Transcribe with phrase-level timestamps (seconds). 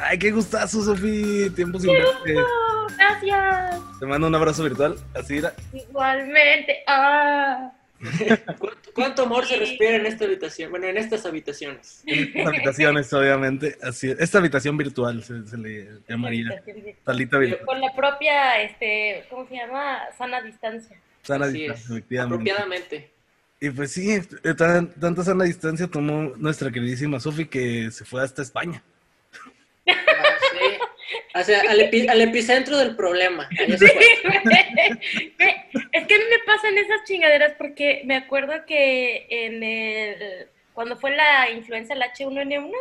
[0.00, 1.50] Ay, qué gustazo, Sofi.
[1.54, 2.34] Tiempo sin ¡Qué verte.
[2.34, 2.96] gusto!
[2.96, 3.80] Gracias.
[4.00, 4.96] Te mando un abrazo virtual.
[5.14, 5.52] Así era.
[5.72, 6.78] Igualmente.
[6.86, 7.72] Ah.
[8.58, 10.70] ¿Cuánto, cuánto amor se respira en esta habitación?
[10.70, 12.02] Bueno, en estas habitaciones.
[12.06, 13.76] En estas habitaciones, obviamente.
[13.82, 14.20] Así es.
[14.20, 16.62] Esta habitación virtual se, se le llamaría.
[17.04, 17.66] Salita virtual.
[17.66, 19.98] Con la propia, este, ¿cómo se llama?
[20.16, 20.96] Sana distancia.
[21.22, 21.90] Sana Así distancia, es.
[21.90, 22.34] efectivamente.
[22.34, 23.10] Apropiadamente.
[23.60, 28.22] Y pues sí, eh, tan- tanta sana distancia tomó nuestra queridísima Sofi que se fue
[28.22, 28.80] hasta España.
[31.40, 33.48] O sea, al, epi- al epicentro del problema.
[35.92, 40.96] Es que a mí me pasan esas chingaderas porque me acuerdo que en el cuando
[40.96, 42.72] fue la influenza el H1N1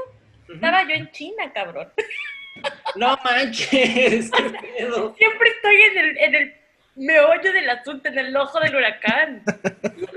[0.53, 1.89] estaba yo en China, cabrón.
[2.95, 4.31] No manches.
[4.31, 4.43] qué
[4.77, 5.15] pedo.
[5.17, 6.53] Siempre estoy en el, en el
[6.97, 9.43] meollo del asunto, en el ojo del huracán.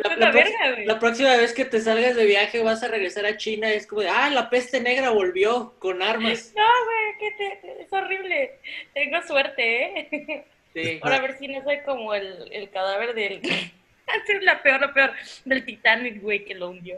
[0.03, 3.25] La, la la verga, la próxima vez que te salgas de viaje vas a regresar
[3.27, 3.71] a China.
[3.71, 6.53] Es como de, ah, la peste negra volvió con armas.
[6.57, 8.59] No, güey, que te- es horrible.
[8.95, 10.45] Tengo suerte, ¿eh?
[10.75, 10.99] Sí.
[11.03, 13.41] Ahora a ver si no soy como el, el cadáver del...
[13.45, 15.13] es la peor, lo peor,
[15.45, 16.97] del Titanic, güey, que lo hundió.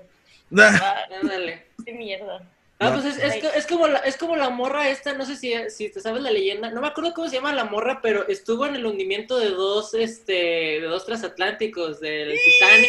[0.59, 1.67] Ah, Ándale.
[1.85, 2.43] qué mierda.
[2.89, 5.37] Ah, pues es, es, co- es como la, es como la morra esta, no sé
[5.37, 8.27] si, si te sabes la leyenda, no me acuerdo cómo se llama la morra, pero
[8.29, 12.89] estuvo en el hundimiento de dos, este, de dos transatlánticos, del Titanic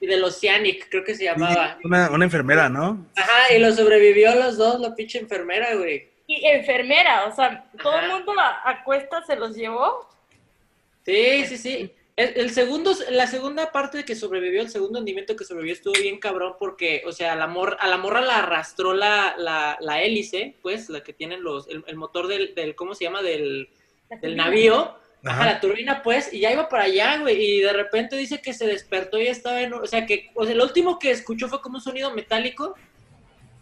[0.00, 1.78] y del Oceanic, creo que se llamaba.
[1.84, 3.06] Una, una enfermera, ¿no?
[3.16, 6.08] Ajá, y lo sobrevivió los dos, la pinche enfermera, güey.
[6.26, 10.08] Y enfermera, o sea, todo el mundo a, a cuesta se los llevó.
[11.04, 11.92] Sí, sí, sí.
[12.18, 16.18] El, el segundo, la segunda parte que sobrevivió, el segundo hundimiento que sobrevivió estuvo bien
[16.18, 20.56] cabrón porque, o sea, la mor- a la morra la arrastró la, la, la hélice,
[20.60, 23.22] pues, la que tienen los, el, el motor del, del, ¿cómo se llama?
[23.22, 23.68] Del,
[24.20, 24.96] del navío.
[25.24, 25.46] Ajá, Ajá.
[25.46, 28.66] la turbina, pues, y ya iba para allá, güey, y de repente dice que se
[28.66, 31.76] despertó y estaba en, o sea, que, o sea, lo último que escuchó fue como
[31.78, 32.74] un sonido metálico,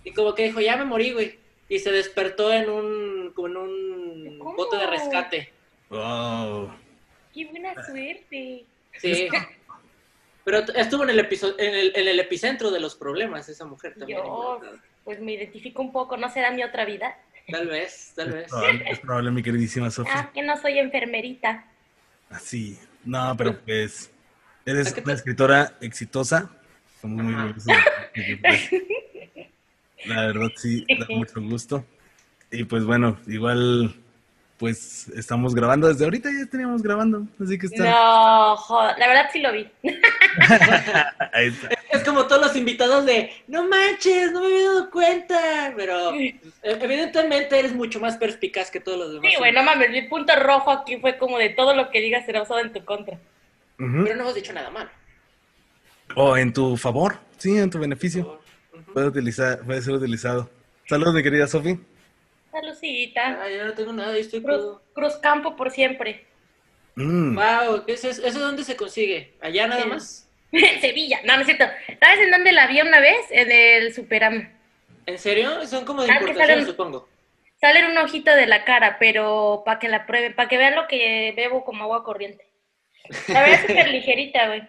[0.05, 3.57] y como que dijo, ya me morí, güey, y se despertó en un, como en
[3.57, 4.55] un ¿Cómo?
[4.55, 5.53] bote de rescate,
[5.89, 6.71] Wow.
[7.37, 8.65] Qué buena suerte.
[8.99, 9.29] sí.
[10.45, 13.95] Pero estuvo en el, episo- en el, en el epicentro de los problemas esa mujer
[13.99, 14.21] también.
[14.21, 14.61] Yo,
[15.05, 17.19] pues me identifico un poco, ¿no será mi otra vida?
[17.51, 18.49] Tal vez, tal Es vez.
[18.49, 20.11] probable, es probable, mi queridísima Sofi.
[20.15, 21.65] Ah, que no soy enfermerita.
[22.31, 22.79] Así.
[23.05, 24.11] No, pero pues.
[24.65, 26.49] Eres ¿A qué te- una escritora exitosa.
[26.95, 27.55] Estamos muy.
[30.07, 31.85] La verdad, sí, da mucho gusto.
[32.53, 33.95] Y pues bueno, igual.
[34.59, 37.27] Pues estamos grabando desde ahorita, ya teníamos grabando.
[37.43, 37.85] Así que está.
[37.85, 39.69] No, joder, la verdad sí lo vi.
[41.33, 41.69] Ahí está.
[41.91, 46.41] Es como todos los invitados de, no manches, no me había dado cuenta, pero eh,
[46.63, 49.31] evidentemente eres mucho más perspicaz que todos los demás.
[49.31, 52.25] Sí, güey, no mames, mi punto rojo aquí fue como de todo lo que digas
[52.25, 53.19] será usado en tu contra.
[53.77, 54.89] Pero no hemos dicho nada malo.
[56.15, 58.41] O en tu favor, sí, en tu beneficio.
[58.93, 60.49] Puede, utilizar, puede ser utilizado.
[60.87, 61.79] Saludos, mi querida Sofi.
[62.61, 63.43] Salucita.
[63.43, 64.83] Ay, yo no tengo nada, yo estoy Cruz, crudo.
[64.95, 66.25] Cruz Campo por siempre.
[66.95, 67.35] Mm.
[67.37, 69.35] Wow, ¿eso, es- ¿eso dónde se consigue?
[69.41, 69.89] ¿Allá nada Sí.
[69.89, 70.31] más?
[70.81, 71.21] Sevilla.
[71.25, 71.67] No, no es cierto.
[72.01, 73.19] ¿Sabes en dónde la vi una vez?
[73.31, 74.51] En el Superama.
[75.05, 75.67] ¿En serio?
[75.67, 77.09] Son como de Ah, importación, salen- supongo.
[77.61, 80.75] Sale en un ojito de la cara, pero para que la prueben, para que vean
[80.75, 82.47] lo que bebo como agua corriente.
[83.29, 84.63] La verdad es súper ligerita, güey.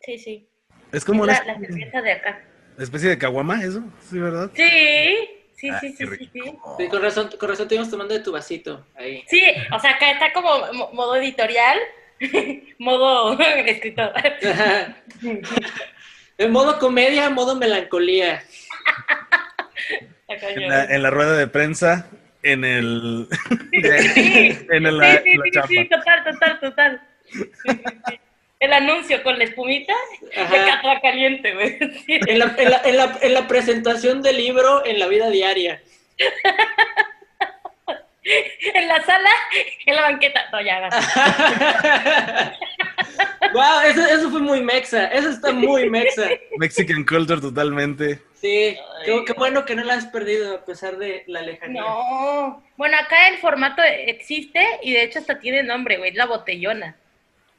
[0.00, 0.48] Sí, sí.
[0.92, 2.42] Es como Es una la, la cerveza de acá.
[2.78, 4.50] especie de caguama, eso, sí, ¿verdad?
[4.54, 5.28] Sí,
[5.62, 6.30] sí, Ah, sí, sí, sí,
[6.76, 6.88] sí.
[6.88, 9.22] con razón, con razón te íbamos tomando de tu vasito ahí.
[9.28, 9.40] Sí,
[9.72, 11.78] o sea, acá está como mo- modo editorial,
[12.78, 14.12] modo escritor.
[16.38, 18.42] en modo comedia, modo melancolía.
[20.26, 22.08] En la, en la rueda de prensa,
[22.42, 23.28] en el.
[23.70, 23.76] Sí,
[24.70, 27.08] en el- sí, la, sí, la sí, total, total, total.
[28.62, 30.66] El anuncio con la espumita de Ajá.
[30.66, 31.78] catra caliente, güey.
[32.06, 32.20] Sí.
[32.28, 35.82] En la, en, la, en, la, en la presentación del libro en la vida diaria.
[38.74, 39.30] En la sala,
[39.84, 40.48] en la banqueta.
[40.52, 40.88] No, ya,
[43.52, 45.08] wow, eso, eso fue muy mexa.
[45.08, 46.28] Eso está muy mexa.
[46.56, 48.20] Mexican culture totalmente.
[48.34, 51.80] Sí, qué, qué bueno que no la has perdido a pesar de la lejanía.
[51.82, 52.62] No.
[52.76, 56.12] Bueno, acá el formato existe y de hecho hasta tiene nombre, güey.
[56.12, 56.96] La botellona.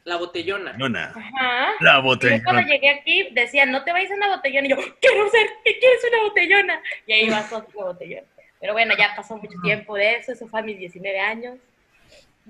[0.05, 0.71] La botellona.
[0.71, 1.71] Ajá.
[1.79, 2.43] La Y yo botella.
[2.43, 4.67] cuando llegué aquí decían, no te vayas a una botellona.
[4.67, 6.83] Y yo, quiero ser, ¿qué quieres una botellona?
[7.07, 8.27] Y ahí vas con una botellona.
[8.59, 10.33] Pero bueno, ya pasó mucho tiempo de eso.
[10.33, 11.57] Eso fue a mis 19 años.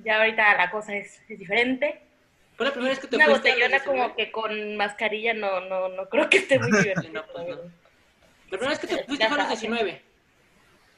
[0.03, 1.99] Ya ahorita la cosa es, es diferente.
[2.55, 3.85] Fue la primera vez que te Una a botellona 19.
[3.85, 7.13] como que con mascarilla no, no, no creo que esté muy divertido.
[7.13, 7.55] No, pues no.
[7.55, 10.01] La primera vez que te fuiste fue a los 19.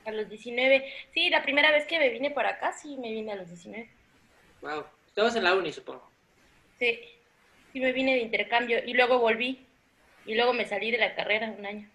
[0.05, 0.93] A los 19.
[1.13, 3.89] Sí, la primera vez que me vine para acá, sí, me vine a los 19.
[4.61, 4.85] Wow.
[5.07, 6.09] Estabas en la uni, supongo.
[6.79, 6.99] Sí,
[7.73, 9.65] sí me vine de intercambio y luego volví.
[10.25, 11.87] Y luego me salí de la carrera un año.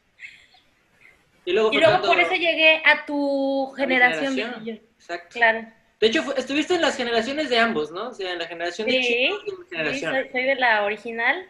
[1.44, 4.34] Y luego, Y luego Fernando- por eso llegué a tu generación.
[4.34, 4.80] generación.
[4.96, 5.28] Exacto.
[5.32, 5.66] Claro.
[5.98, 8.08] De hecho, estuviste en las generaciones de ambos, ¿no?
[8.10, 10.14] O sea, en la generación de Sí, chicos y en mi Sí, generación.
[10.14, 11.46] soy, soy de la original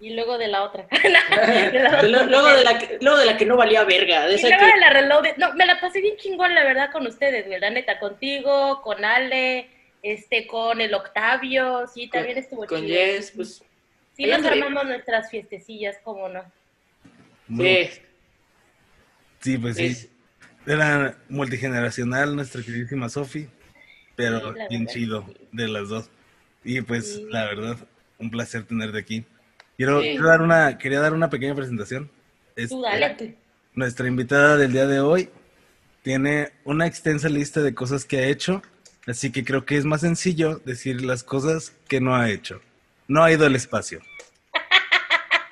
[0.00, 0.86] y luego de la otra.
[1.72, 2.30] De la De lo- otra.
[2.30, 4.26] luego, de la que, luego de la que no valía verga.
[4.26, 5.32] De Y esa luego que- de la.
[5.36, 7.46] No, me la pasé bien chingón, la verdad, con ustedes.
[7.60, 9.68] La neta, contigo, con Ale,
[10.02, 11.86] este, con el Octavio.
[11.92, 12.94] Sí, también estuvo con chido.
[12.96, 13.62] Jess, pues.
[14.16, 16.42] Sí, nos armamos nuestras fiestecillas, cómo no.
[17.48, 18.00] Muy- Sí,
[19.40, 19.86] Sí, pues sí.
[19.86, 20.08] es-
[20.66, 23.48] Era multigeneracional nuestra queridísima Sofi,
[24.14, 25.48] pero Sí, bien verdad, chido sí.
[25.52, 26.10] de las dos.
[26.62, 27.26] Y pues Sí.
[27.30, 27.76] la verdad,
[28.18, 29.24] un placer tenerte aquí.
[29.78, 30.10] Quiero, Sí.
[30.10, 32.10] quiero dar una, quería dar una pequeña presentación.
[32.56, 33.36] Este, Tú dale.
[33.72, 35.30] Nuestra invitada del día de hoy
[36.02, 38.60] tiene una extensa lista de cosas que ha hecho,
[39.06, 42.60] así que creo que es más sencillo decir las cosas que no ha hecho.
[43.08, 44.00] No ha ido al espacio.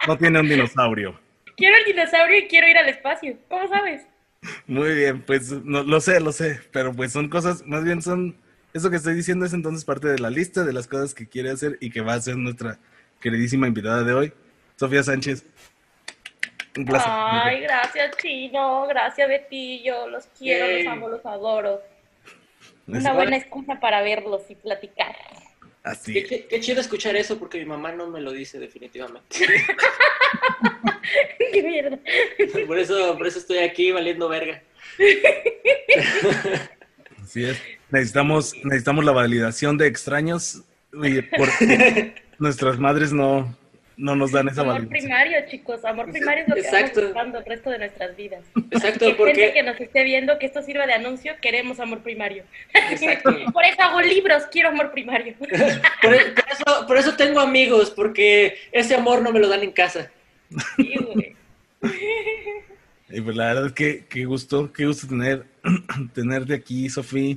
[0.06, 1.18] No tiene un dinosaurio.
[1.56, 3.36] Quiero el dinosaurio y quiero ir al espacio.
[3.48, 4.02] ¿Cómo sabes?
[4.66, 8.36] Muy bien, pues no, lo sé, lo sé, pero pues son cosas, más bien son,
[8.72, 11.50] eso que estoy diciendo es entonces parte de la lista de las cosas que quiere
[11.50, 12.78] hacer y que va a ser nuestra
[13.20, 14.32] queridísima invitada de hoy,
[14.76, 15.44] Sofía Sánchez.
[16.76, 17.10] Un placer.
[17.10, 18.86] Ay, gracias, Chino.
[18.86, 20.06] Gracias, Betillo.
[20.08, 21.82] Los quiero, los amo, los adoro.
[22.88, 25.14] Es- Una buena excusa para verlos y platicar.
[25.84, 26.12] Así.
[26.12, 29.24] Qué, qué- qué chido escuchar eso porque mi mamá no me lo dice definitivamente.
[31.52, 31.98] Qué mierda.
[32.66, 34.62] Por eso, por eso estoy aquí valiendo verga.
[37.22, 37.60] Así es.
[37.90, 40.62] Necesitamos, necesitamos la validación de extraños
[40.92, 43.56] y porque nuestras madres no,
[43.98, 45.00] no nos dan esa Amor validación.
[45.02, 45.84] primario, chicos.
[45.84, 46.86] Amor primario es lo que Exacto.
[46.86, 48.44] estamos buscando el resto de nuestras vidas.
[48.70, 49.52] Exacto, Que gente porque.
[49.52, 52.44] que nos esté viendo que esto sirva de anuncio, queremos amor primario.
[52.90, 53.30] Exacto.
[53.52, 55.34] Por eso hago libros, quiero amor primario.
[55.38, 55.50] Por,
[56.00, 60.10] por eso, por eso tengo amigos, porque ese amor no me lo dan en casa.
[60.76, 61.36] Sí, güey.
[63.10, 65.44] Y pues la verdad es que qué gusto, qué gusto tener,
[66.14, 67.36] tenerte aquí, Sofía.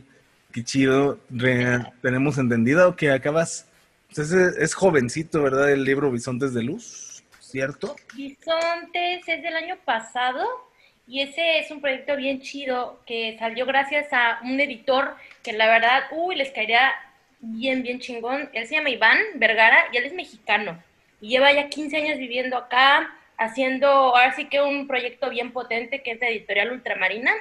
[0.52, 1.18] Qué chido.
[1.30, 3.70] Re- tenemos entendido que acabas,
[4.18, 5.72] es, es jovencito, ¿verdad?
[5.72, 7.96] El libro Bisontes de Luz, ¿cierto?
[8.16, 10.46] Bisontes es del año pasado
[11.08, 15.68] y ese es un proyecto bien chido que salió gracias a un editor que la
[15.68, 16.94] verdad, uy, les caería
[17.40, 18.50] bien, bien chingón.
[18.54, 20.82] Él se llama Iván Vergara y él es mexicano
[21.20, 26.02] y lleva ya 15 años viviendo acá, haciendo ahora sí que un proyecto bien potente
[26.02, 27.32] que es de Editorial Ultramarina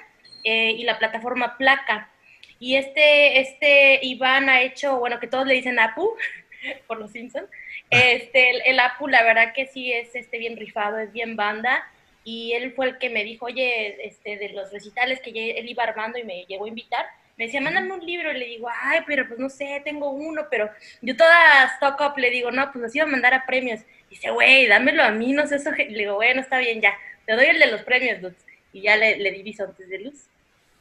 [0.45, 2.11] eh, y la plataforma Placa.
[2.59, 6.11] Y este, este Iván ha hecho, bueno, que todos le dicen Apu,
[6.87, 7.49] por los Simpsons.
[7.91, 11.87] Este, el, el Apu, la verdad que sí es este bien rifado, es bien banda.
[12.25, 15.85] Y él fue el que me dijo, oye, este, de los recitales que él iba
[15.85, 18.31] armando y me llegó a invitar, me decía, mándame un libro.
[18.31, 20.71] Y le digo, ay, pero pues no sé, tengo uno, pero
[21.01, 23.81] yo toda stock up le digo, no, pues los iba a mandar a premios.
[24.09, 25.71] Y dice, güey, dámelo a mí, no sé eso.
[25.71, 28.45] Le digo, bueno, está bien, ya, te doy el de los premios, dudes.
[28.73, 30.27] Y ya le, le di Bisontes de Luz.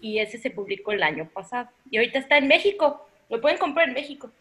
[0.01, 1.69] Y ese se publicó el año pasado.
[1.89, 3.09] Y ahorita está en México.
[3.29, 4.31] Lo pueden comprar en México.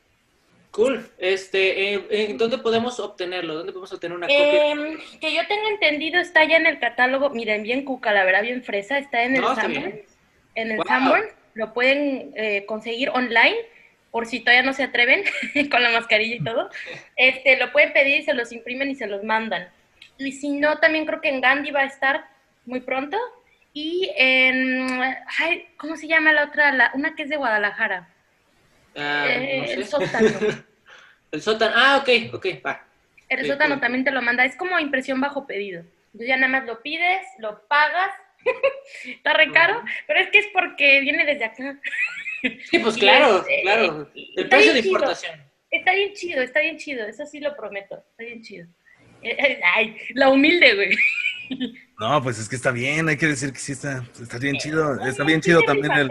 [0.78, 1.10] Cool.
[1.18, 3.54] Este, eh, ¿en ¿Dónde podemos obtenerlo?
[3.54, 4.70] ¿Dónde podemos obtener una copia?
[4.70, 7.30] Em, que yo tengo entendido, está ya en el catálogo.
[7.30, 8.96] Miren, bien cuca, la verdad, bien fresa.
[8.96, 9.56] Está en el No.
[10.54, 11.16] En el Wow.
[11.54, 13.56] Lo pueden eh, conseguir online.
[14.12, 15.24] Por si todavía no se atreven
[15.70, 16.70] con la mascarilla y todo.
[17.16, 19.68] Este, lo pueden pedir, se los imprimen y se los mandan.
[20.16, 22.24] Y si no, también creo que en Gandhi va a estar
[22.66, 23.18] muy pronto.
[23.72, 24.88] Y en.
[25.40, 26.70] ay, ¿Cómo se llama la otra?
[26.70, 28.08] La, una que es de Guadalajara.
[28.96, 29.74] Ah, Eh, no sé.
[29.74, 30.28] el sótano.
[31.30, 31.74] El sótano.
[31.76, 32.84] Ah, ok, ok, va.
[33.28, 34.44] El Sí, sótano también te lo manda.
[34.44, 35.84] Es como impresión bajo pedido.
[36.06, 38.10] Entonces ya nada más lo pides, lo pagas.
[39.04, 41.78] Está re caro, pero es que es porque viene desde acá.
[42.70, 44.10] Sí, pues Y claro, este, claro.
[44.14, 44.92] El precio de chido.
[44.94, 45.44] importación.
[45.70, 47.06] Está bien chido, está bien chido.
[47.06, 47.96] Eso sí lo prometo.
[48.12, 48.66] Está bien chido.
[49.22, 50.96] Eh, eh, Ay, la humilde, güey.
[51.98, 55.00] No, pues es que está bien, hay que decir que sí está, está bien chido.
[55.04, 56.08] Está bien chido también el,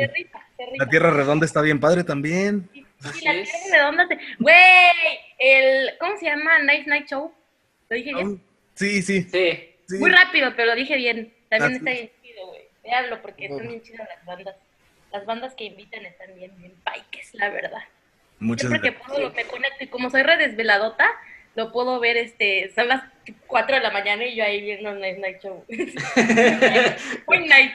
[0.78, 2.70] la Tierra Redonda está bien padre también.
[2.74, 3.50] Sí, Así la es.
[3.50, 4.08] tierra redonda.
[4.08, 4.56] se- Güey,
[5.40, 5.98] el.
[6.00, 6.60] ¿Cómo se llama?
[6.60, 7.34] Night Night Show.
[7.90, 8.42] ¿Lo dije bien?
[8.76, 9.70] Sí, sí, Sí.
[9.88, 9.98] sí.
[9.98, 11.34] Muy rápido, pero lo dije bien.
[11.50, 12.62] También Ah, está bien chido, güey.
[12.84, 14.56] Véanlo porque están bien chidas las bandas.
[15.12, 17.82] Las bandas que invitan están bien, bien paiques, la verdad.
[18.40, 19.08] Muchas Siempre que gracias.
[19.16, 21.10] puedo lo- me conecto y como soy redesveladota,
[21.56, 23.04] lo puedo ver, este, son las
[23.48, 25.66] 4 de la mañana y yo ahí viendo Night Night Show.
[27.28, 27.72] Muy night.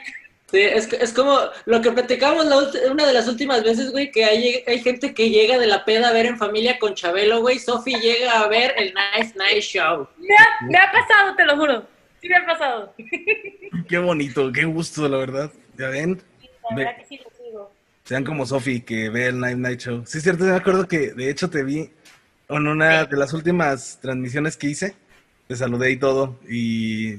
[0.53, 2.59] Sí, es, es como lo que platicamos la
[2.91, 6.09] una de las últimas veces, güey, que hay, hay gente que llega de la peda
[6.09, 7.57] a ver en familia con Chabelo, güey.
[7.57, 10.07] Sofi llega a ver el Nice Night Show.
[10.19, 11.87] Me ha, me ha pasado, te lo juro.
[12.21, 12.93] Sí me ha pasado.
[13.89, 15.51] Qué bonito, qué gusto, la verdad.
[15.77, 16.21] Ya ven,
[16.69, 17.71] La Ve- verdad que sí lo sigo.
[18.05, 20.03] sean como Sofi que ve el Night Night Show.
[20.05, 21.89] Sí, es cierto, me acuerdo que de hecho te vi
[22.49, 23.09] en una Sí.
[23.09, 24.95] de las últimas transmisiones que hice.
[25.47, 26.39] Te saludé y todo.
[26.47, 27.17] Y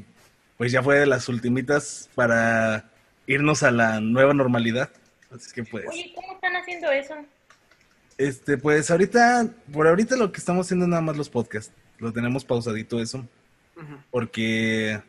[0.56, 2.88] pues ya fue de las ultimitas para
[3.26, 4.90] irnos a la nueva normalidad.
[5.30, 5.86] Así que pues.
[5.88, 7.14] Oye, ¿cómo están haciendo eso?
[8.16, 11.72] Este, pues ahorita, por ahorita lo que estamos haciendo es nada más los podcasts.
[11.98, 13.26] Lo tenemos pausadito eso.
[14.10, 15.00] Porque,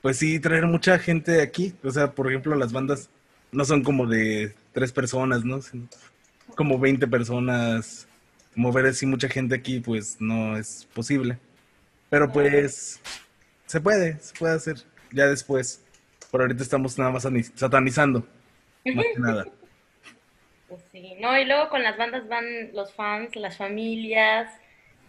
[0.00, 1.74] pues sí, traer mucha gente aquí.
[1.82, 3.10] O sea, por ejemplo, las bandas
[3.52, 5.60] no son como de tres personas, ¿no?
[6.54, 8.06] como 20 personas.
[8.54, 11.38] Mover así mucha gente aquí, pues no es posible.
[12.08, 13.00] Pero pues
[13.66, 14.76] se puede, se puede hacer
[15.12, 15.83] ya después.
[16.34, 18.26] Por ahorita estamos nada más satanizando.
[18.92, 19.46] Más que nada.
[20.68, 24.50] Pues sí, no, y luego con las bandas van los fans, las familias,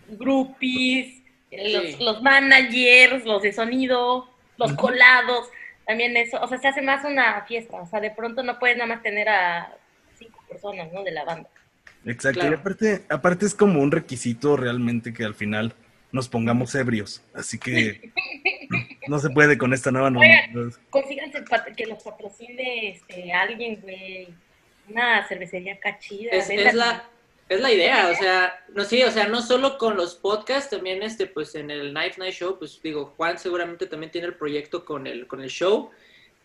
[0.08, 5.50] groupies, los, los managers, los de sonido, los colados,
[5.88, 8.78] también eso, o sea, se hace más una fiesta, o sea, de pronto no puedes
[8.78, 9.76] nada más tener a
[10.20, 11.04] cinco personas, ¿no?
[11.04, 11.50] De la banda.
[12.06, 15.74] Exacto, y aparte, aparte es como un requisito realmente que al final
[16.16, 17.22] nos pongamos ebrios.
[17.34, 18.10] Así que
[19.08, 20.80] no se puede con esta nueva normalidad.
[20.90, 21.44] Consíganse
[21.76, 24.30] que los patrocine este, alguien, güey.
[24.88, 26.32] Una cervecería cachida.
[26.32, 27.04] Es, la,
[27.50, 31.04] es la idea, o sea, no sí, o sea, no solo con los podcasts, también
[31.04, 34.86] este, pues en el Night Night Show, pues digo, Juan seguramente también tiene el proyecto
[34.86, 35.90] con el, con el show.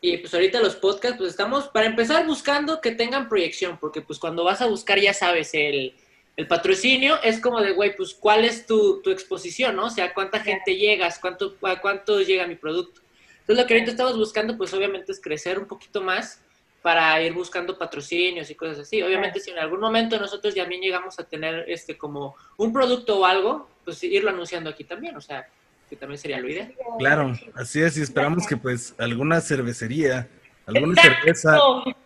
[0.01, 4.19] Y pues ahorita los podcasts, pues estamos, para empezar, buscando que tengan proyección, porque pues
[4.19, 5.95] cuando vas a buscar, ya sabes, el,
[6.37, 9.87] el patrocinio es como de, güey, pues, ¿cuál es tu, tu, exposición, no?
[9.87, 11.19] O sea, ¿cuánta gente llegas?
[11.19, 13.01] ¿Cuánto, ¿A cuánto llega mi producto?
[13.41, 16.43] Entonces, lo que ahorita estamos buscando, pues, obviamente, es crecer un poquito más
[16.83, 19.03] para ir buscando patrocinios y cosas así.
[19.03, 23.19] Obviamente, si en algún momento nosotros ya también llegamos a tener, este, como un producto
[23.19, 25.47] o algo, pues, irlo anunciando aquí también, o sea,
[25.91, 26.75] que también sería lo ideal.
[26.99, 30.29] Claro, así es, y esperamos que, pues, alguna cervecería
[30.67, 31.59] alguna cerveza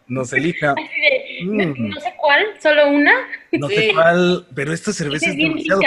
[0.07, 0.75] nos elija.
[1.43, 1.89] Mm.
[1.89, 3.13] No sé cuál, solo una.
[3.59, 5.81] No sé cuál, pero esta cerveza es, demasiado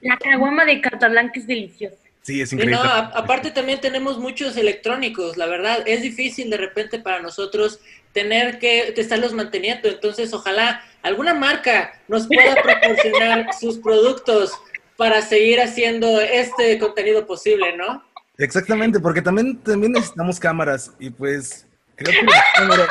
[0.00, 1.96] La caguama de carta blanca es deliciosa.
[2.22, 2.76] Sí, es increíble.
[2.76, 7.78] No, aparte también tenemos muchos electrónicos, la verdad, es difícil de repente para nosotros
[8.12, 14.52] tener que estarlos manteniendo, entonces ojalá alguna marca nos pueda proporcionar sus productos
[14.96, 18.02] para seguir haciendo este contenido posible, ¿no?
[18.38, 22.88] Exactamente, porque también, también necesitamos cámaras y pues creo que la cámara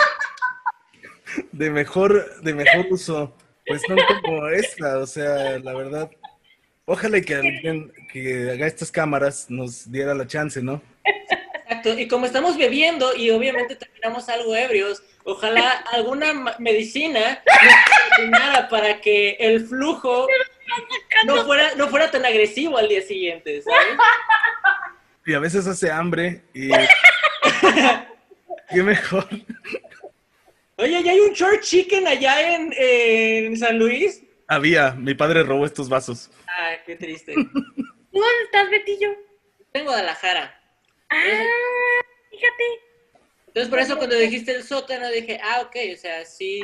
[1.51, 3.35] de mejor, de mejor uso,
[3.65, 6.09] pues no como esta, o sea, la verdad,
[6.85, 10.81] ojalá que alguien que haga estas cámaras nos diera la chance, ¿no?
[11.03, 17.43] Exacto, y como estamos bebiendo y obviamente terminamos algo ebrios, ojalá alguna medicina
[18.29, 20.27] nos para que el flujo
[21.25, 23.97] no fuera, no fuera tan agresivo al día siguiente, ¿sabes?
[25.25, 26.69] Y a veces hace hambre y...
[28.69, 29.27] Qué mejor.
[30.77, 34.23] Oye, ¿ya hay un short chicken allá en, San Luis?
[34.47, 36.29] Había, mi padre robó estos vasos.
[36.47, 37.33] Ay, qué triste.
[38.11, 39.09] ¿Dónde estás, Betillo?
[39.73, 40.61] En Guadalajara.
[41.09, 41.43] Ah,
[42.29, 42.63] fíjate.
[43.47, 46.61] Entonces, por eso cuando dijiste el sótano, dije, ah, ok, o sea, sí,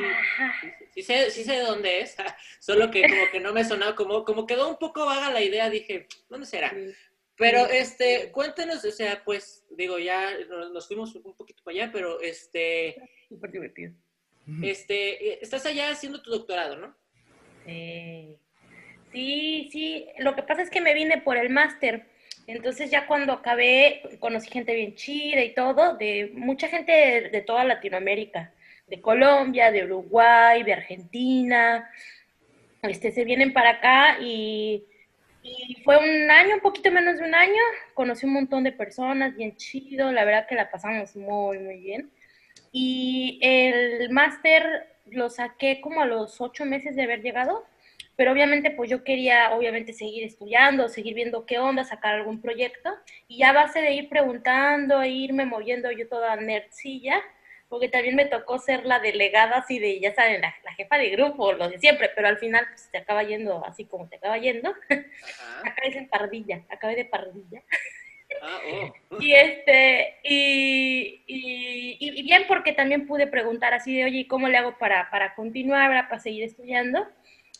[0.92, 2.14] sí, sé, sí sé dónde es,
[2.60, 5.70] solo que como que no me sonaba, como, como quedó un poco vaga la idea,
[5.70, 6.70] dije, ¿dónde será?
[7.36, 12.20] Pero, este, cuéntenos, o sea, pues, digo, ya nos, fuimos un poquito para allá, pero,
[12.20, 12.94] este...
[13.26, 13.94] Súper divertido.
[14.62, 16.94] Este, estás allá haciendo tu doctorado, ¿no?
[17.64, 18.36] Sí.
[19.12, 20.06] Sí, sí.
[20.18, 22.06] Lo que pasa es que me vine por el máster.
[22.46, 27.40] Entonces ya cuando acabé, conocí gente bien chida y todo, de mucha gente de, de
[27.42, 28.52] toda Latinoamérica,
[28.88, 31.88] de Colombia, de Uruguay, de Argentina.
[32.82, 34.84] Este, se vienen para acá y
[35.42, 37.60] y fue un año, un poquito menos de un año,
[37.94, 42.10] conocí un montón de personas, bien chido, la verdad que la pasamos muy, muy bien.
[42.72, 47.66] Y el máster lo saqué como a los ocho meses de haber llegado,
[48.16, 52.90] pero obviamente pues yo quería obviamente seguir estudiando, seguir viendo qué onda, sacar algún proyecto,
[53.28, 57.22] y ya a base de ir preguntando, e irme moviendo yo toda nerdcilla,
[57.68, 61.54] porque también me tocó ser la delegada así de, ya saben, la, jefa de grupo,
[61.54, 64.74] lo de siempre, pero al final pues, te acaba yendo así como te acaba yendo.
[65.64, 67.62] Acá es en pardilla, acabé de pardilla.
[68.44, 68.58] Ah,
[69.10, 69.20] oh.
[69.20, 74.76] y este, y, y, bien porque también pude preguntar así de, oye, ¿cómo le hago
[74.78, 77.06] para, para continuar, para seguir estudiando?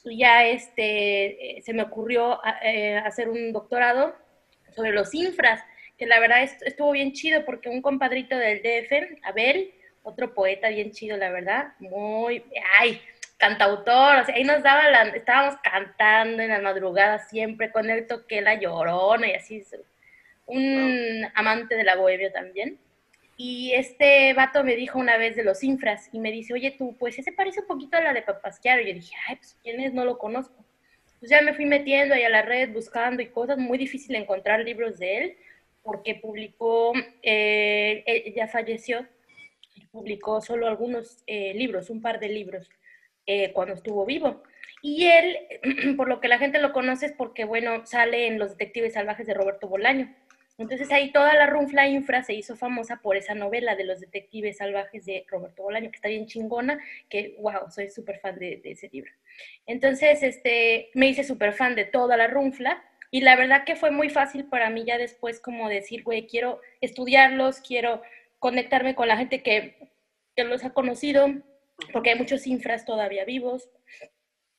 [0.04, 4.16] Y ya este, eh, se me ocurrió eh, hacer un doctorado
[4.74, 5.62] sobre los infras,
[5.96, 9.72] que la verdad estuvo bien chido porque un compadrito del DF, Abel,
[10.02, 12.42] otro poeta bien chido, la verdad, muy,
[12.80, 13.00] ay,
[13.36, 18.08] cantautor, o sea, ahí nos daba la, estábamos cantando en la madrugada siempre, con él
[18.08, 19.62] toqué la llorona y así,
[20.46, 22.78] un amante de la bohemia también.
[23.36, 26.96] Y este vato me dijo una vez de los infras y me dice, oye tú,
[26.98, 28.82] pues ese parece un poquito a la de Papasquiaro.
[28.82, 30.64] Y yo dije, ay, pues quién es, no lo conozco.
[31.18, 34.60] Pues ya me fui metiendo ahí a la red buscando y cosas, muy difícil encontrar
[34.60, 35.36] libros de él
[35.82, 39.06] porque publicó, eh, ella falleció,
[39.90, 42.68] publicó solo algunos eh, libros, un par de libros,
[43.26, 44.42] eh, cuando estuvo vivo.
[44.80, 45.36] Y él,
[45.96, 49.26] por lo que la gente lo conoce es porque, bueno, sale en Los Detectives Salvajes
[49.26, 50.14] de Roberto Bolaño.
[50.62, 54.58] Entonces ahí toda la Runfla Infra se hizo famosa por esa novela de los detectives
[54.58, 56.78] salvajes de Roberto Bolaño, que está bien chingona,
[57.08, 59.10] que wow, soy súper fan de, ese libro.
[59.66, 63.90] Entonces, este, me hice súper fan de toda la Runfla y la verdad que fue
[63.90, 68.02] muy fácil para mí ya después como decir, güey, quiero estudiarlos, quiero
[68.38, 69.76] conectarme con la gente que,
[70.34, 71.28] que los ha conocido,
[71.92, 73.68] porque hay muchos infras todavía vivos,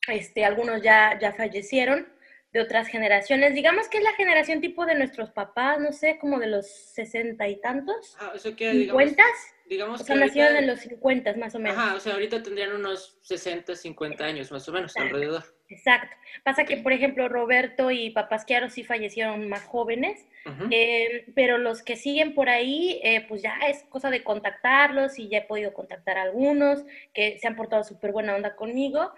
[0.08, 2.06] este, algunos ya, ya fallecieron,
[2.54, 3.52] de otras generaciones.
[3.52, 7.48] Digamos que es la generación tipo de nuestros papás, no sé, como de los sesenta
[7.48, 8.16] y tantos.
[8.20, 9.26] Ah, eso que, ¿Cincuentas?
[9.66, 11.76] Digamos, o sea, nacieron en los cincuentas, más o menos.
[11.76, 15.42] Ajá, o sea, ahorita tendrían unos 60, 50 años, más o menos, alrededor.
[15.68, 16.14] Exacto.
[16.44, 20.24] Pasa que, por ejemplo, Roberto y Papasquiaro sí fallecieron más jóvenes,
[20.70, 25.28] eh, pero los que siguen por ahí, eh, pues ya es cosa de contactarlos y
[25.28, 29.12] ya he podido contactar a algunos que se han portado súper buena onda conmigo.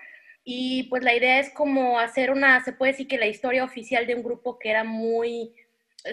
[0.48, 4.06] Y pues la idea es como hacer una, se puede decir que la historia oficial
[4.06, 5.52] de un grupo que era muy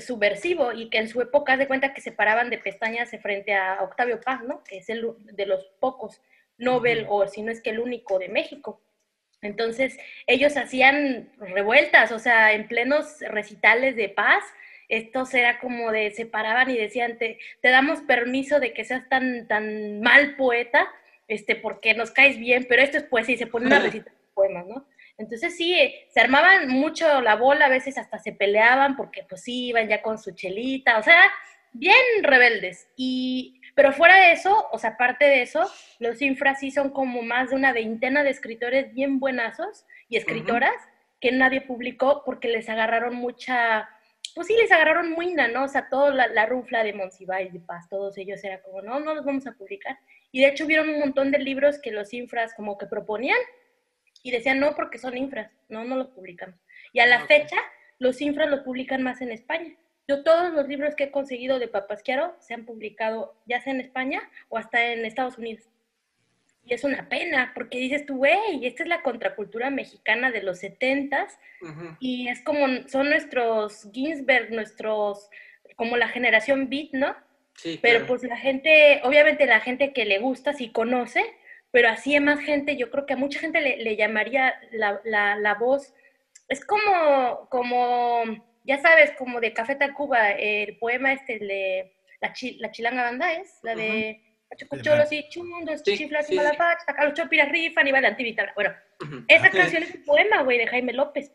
[0.02, 3.84] subversivo y que en su época de cuenta que se paraban de pestañas frente a
[3.84, 4.64] Octavio Paz, ¿no?
[4.64, 6.20] Que es el de los pocos
[6.58, 8.82] Nobel, o si no es que el único de México.
[9.44, 14.44] Entonces, ellos hacían revueltas, o sea, en plenos recitales de paz,
[14.90, 19.08] estos era como de, se paraban y decían, te, te damos permiso de que seas
[19.10, 20.88] tan, tan mal poeta,
[21.28, 24.66] este, porque nos caes bien, pero esto es poesía y se ponen a recitar poemas,
[24.68, 24.88] ¿no?
[25.18, 25.76] Entonces sí,
[26.10, 30.18] se armaban mucho la bola, a veces hasta se peleaban porque pues iban ya con
[30.18, 31.20] su chelita, o sea,
[31.72, 32.88] bien rebeldes.
[32.96, 37.22] Y, pero fuera de eso, o sea, aparte de eso, los infras sí son como
[37.22, 40.76] más de una veintena de escritores bien buenazos y escritoras
[41.20, 43.90] que nadie publicó porque les agarraron mucha,
[44.36, 45.64] pues sí, les agarraron muina, ¿no?
[45.64, 49.00] O sea, toda la, la rufla de Monsiváis, de Paz, todos ellos era como, no,
[49.00, 49.98] no los vamos a publicar.
[50.32, 53.38] Y de hecho hubieron un montón de libros que los infras como que proponían
[54.24, 56.56] y decían no porque son infras, no, no los publicamos.
[56.94, 57.58] Y a la ah, fecha,
[58.00, 59.76] los infras los publican más en España.
[60.08, 63.82] Yo todos los libros que he conseguido de Papasquiaro se han publicado ya sea en
[63.82, 65.64] España o hasta en Estados Unidos.
[66.66, 70.60] Y es una pena, porque dices tú, güey, esta es la contracultura mexicana de los
[70.60, 71.38] setentas,
[72.00, 75.30] y es como, son nuestros Ginsberg, nuestros,
[75.76, 77.16] como la generación beat, ¿no?
[77.56, 81.24] Sí, Pero pues la gente, obviamente la gente que le gusta, sí conoce,
[81.74, 85.56] pero así a más gente, yo creo que a mucha gente le, llamaría la, la,
[85.56, 85.92] voz,
[86.48, 88.22] es como, como,
[88.64, 93.58] ya sabes, como de Café Tacuba, el poema este de la, la chilanga banda es,
[93.64, 94.22] la de
[94.56, 98.76] Chucucholos y chundos, chiflas y malapaches, acá los chopiras rifan y va de Bueno,
[99.28, 101.32] esa canción es un poema, güey, de Jaime López.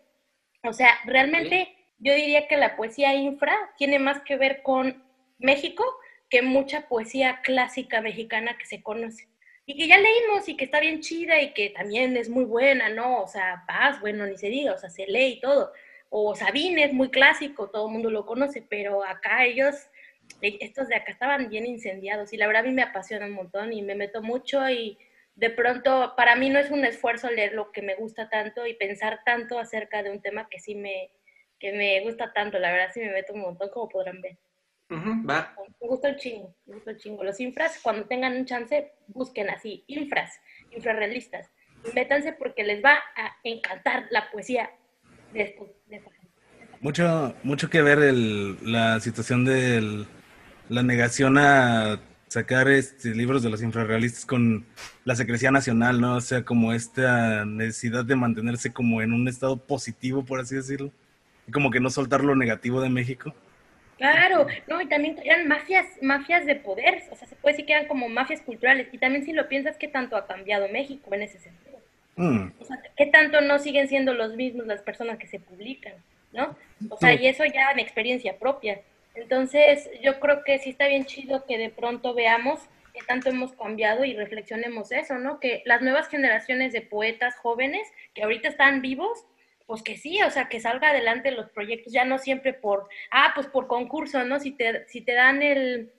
[0.62, 5.03] O sea, realmente yo diría que la poesía infra tiene más que ver con
[5.38, 5.85] México
[6.31, 9.28] que mucha poesía clásica mexicana que se conoce
[9.68, 12.88] y que ya leímos y que está bien chida y que también es muy buena,
[12.88, 13.20] ¿no?
[13.22, 15.74] O sea, Paz, bueno, ni se diga, o sea, se lee y todo.
[16.09, 19.74] O Sabine es muy clásico, todo el mundo lo conoce, pero acá ellos,
[20.40, 23.33] eh, estos de acá estaban bien incendiados y la verdad a mí me apasiona un
[23.33, 24.96] montón y me meto mucho y
[25.35, 28.72] de pronto para mí no es un esfuerzo leer lo que me gusta tanto y
[28.72, 31.11] pensar tanto acerca de un tema que sí me,
[31.59, 34.38] que me gusta tanto, la verdad sí me meto un montón como podrán ver
[34.90, 35.55] va.
[35.81, 37.24] Me gusta el chingo, me gusta el chingo.
[37.24, 40.33] Los infras, cuando tengan un chance, busquen así, infras,
[40.70, 41.51] infrarrealistas.
[41.94, 44.70] Métanse porque les va a encantar la poesía
[45.33, 45.68] de, esto,
[46.81, 50.07] Mucho, mucho que ver el, la situación de
[50.68, 54.66] la negación a sacar este, libros de los infrarrealistas con
[55.05, 56.16] la secrecía nacional, ¿no?
[56.16, 60.92] O sea, como esta necesidad de mantenerse como en un estado positivo, por así decirlo.
[61.46, 63.35] Y como que no soltar lo negativo de México.
[63.99, 67.73] Claro, no, y también eran mafias, mafias de poder, o sea, se puede decir que
[67.73, 71.23] eran como mafias culturales, y también si lo piensas, ¿qué tanto ha cambiado México en
[71.23, 71.79] ese sentido?
[72.17, 72.53] Mm.
[72.61, 75.95] O sea, ¿qué tanto no siguen siendo los mismos las personas que se publican,
[76.33, 76.57] no?
[76.91, 78.81] O sea, y eso ya en experiencia propia.
[79.15, 82.61] Entonces, yo creo que sí está bien chido que de pronto veamos
[82.95, 85.41] qué tanto hemos cambiado y reflexionemos eso, ¿no?
[85.41, 89.25] Que las nuevas generaciones de poetas jóvenes que ahorita están vivos,
[89.68, 93.33] pues que sí, o sea, que salga adelante los proyectos, ya no siempre por, ah,
[93.35, 94.40] pues por concurso, ¿no?
[94.40, 95.92] Si te, si te dan el,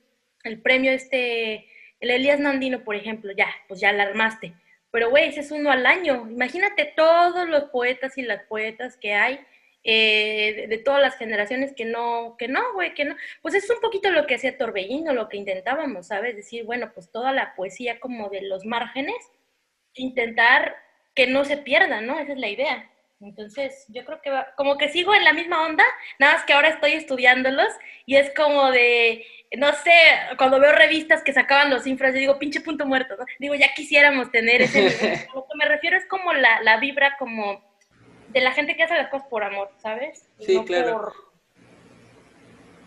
[0.64, 1.68] premio este,
[2.00, 4.56] el Elías Nandino, por ejemplo, ya, pues ya la armaste.
[4.90, 6.28] Pero, güey, ese es uno al año.
[6.32, 9.40] Imagínate todos los poetas y las poetas que hay
[9.84, 13.16] eh, de, todas las generaciones que no, que no, güey, que no.
[13.44, 16.36] Pues es un poquito lo que hacía Torbellino, lo que intentábamos, ¿sabes?
[16.36, 19.32] Decir, bueno, pues toda la poesía como de los márgenes,
[19.94, 20.76] intentar
[21.14, 22.18] que no se pierda, ¿no?
[22.20, 22.90] Esa es la idea.
[23.22, 25.84] Entonces, yo creo que va, como que sigo en la misma onda,
[26.20, 27.68] nada más que ahora estoy estudiándolos
[28.06, 29.26] y es como de,
[29.58, 29.92] no sé,
[30.38, 33.26] cuando veo revistas que sacaban los infras, yo digo, pinche punto muerto, ¿no?
[33.40, 35.20] Digo, ya quisiéramos tener ese nivel.
[35.34, 37.62] Lo que me refiero es como la, la vibra como
[38.30, 40.30] de la gente que hace las cosas por amor, ¿sabes?
[40.40, 40.92] Y Sí, no claro.
[40.94, 41.14] por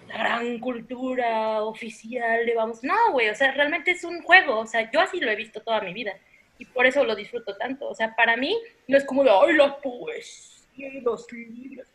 [0.09, 2.83] la gran cultura oficial de vamos.
[2.83, 5.63] No, güey, o sea, realmente es un juego, o sea, yo así lo he visto
[5.63, 6.15] toda mi vida
[6.59, 7.89] y por eso lo disfruto tanto.
[7.89, 8.57] O sea, para mí
[8.89, 11.89] no es como de, ay, la poesía y los libros.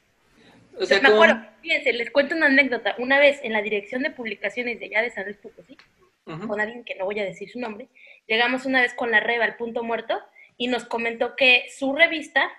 [0.79, 2.95] O sea, me como- acuerdo, fíjense, les cuento una anécdota.
[2.99, 5.77] Una vez en la dirección de publicaciones de allá de San Luis Potosí,
[6.45, 7.87] con alguien que no voy a decir su nombre,
[8.27, 10.19] llegamos una vez con la Reba al punto muerto
[10.57, 12.51] y nos comentó que su revista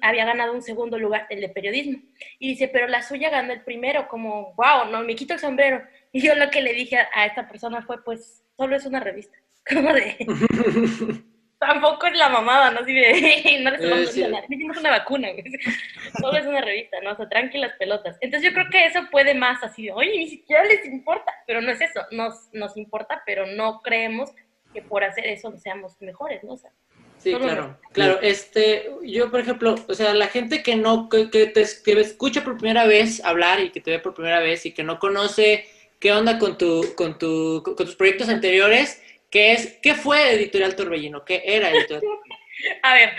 [0.00, 1.98] había ganado un segundo lugar, el de periodismo.
[2.38, 5.82] Y dice, pero la suya ganó el primero, como, wow, no, me quito el sombrero.
[6.12, 9.00] Y yo lo que le dije a, a esta persona fue, pues, solo es una
[9.00, 9.36] revista.
[9.68, 10.16] Como de,
[11.58, 12.82] tampoco es la mamada, ¿no?
[12.82, 12.92] De,
[13.62, 14.20] no le estamos Eh, sí.
[14.20, 15.44] dando nada, hicimos una vacuna, güey.
[16.20, 17.12] Solo es una revista, ¿no?
[17.12, 18.16] O sea, tranquilas pelotas.
[18.20, 21.32] Entonces yo creo que eso puede más así de, oye, ni siquiera les importa.
[21.46, 24.30] Pero no es eso, nos, nos importa, pero no creemos
[24.72, 26.52] que por hacer eso seamos mejores, ¿no?
[26.52, 26.70] O sea,
[27.18, 28.18] Sí, claro, claro.
[28.20, 32.44] Este, yo, por ejemplo, o sea, la gente que no, que, que te que escucha
[32.44, 35.64] por primera vez hablar y que te ve por primera vez y que no conoce
[35.98, 40.76] qué onda con tu, con tu, con tus proyectos anteriores, ¿qué es, qué fue Editorial
[40.76, 41.24] Torbellino?
[41.24, 42.02] ¿Qué era Editorial?
[42.82, 43.12] a ver,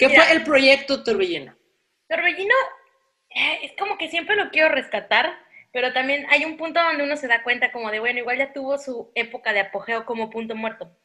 [0.00, 0.24] ¿Qué Mira.
[0.24, 1.54] fue el proyecto Torbellino?
[2.08, 2.54] Torbellino
[3.28, 5.30] eh, es como que siempre lo quiero rescatar,
[5.72, 8.52] pero también hay un punto donde uno se da cuenta como de, bueno, igual ya
[8.54, 10.96] tuvo su época de apogeo como punto muerto.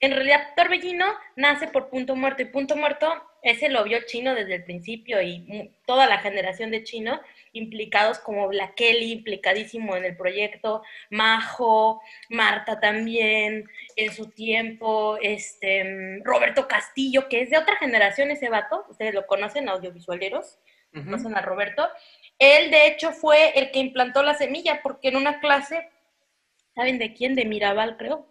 [0.00, 4.56] En realidad, Torbellino nace por punto muerto y punto muerto, ese lo vio Chino desde
[4.56, 7.20] el principio y toda la generación de Chino
[7.52, 16.20] implicados como Black Kelly, implicadísimo en el proyecto, Majo, Marta también, en su tiempo, este,
[16.24, 20.58] Roberto Castillo, que es de otra generación ese vato, ustedes lo conocen, audiovisualeros,
[20.92, 21.88] conocen a Roberto.
[22.38, 25.88] Él, de hecho, fue el que implantó la semilla, porque en una clase,
[26.74, 27.34] ¿saben de quién?
[27.34, 28.26] De Mirabal, creo.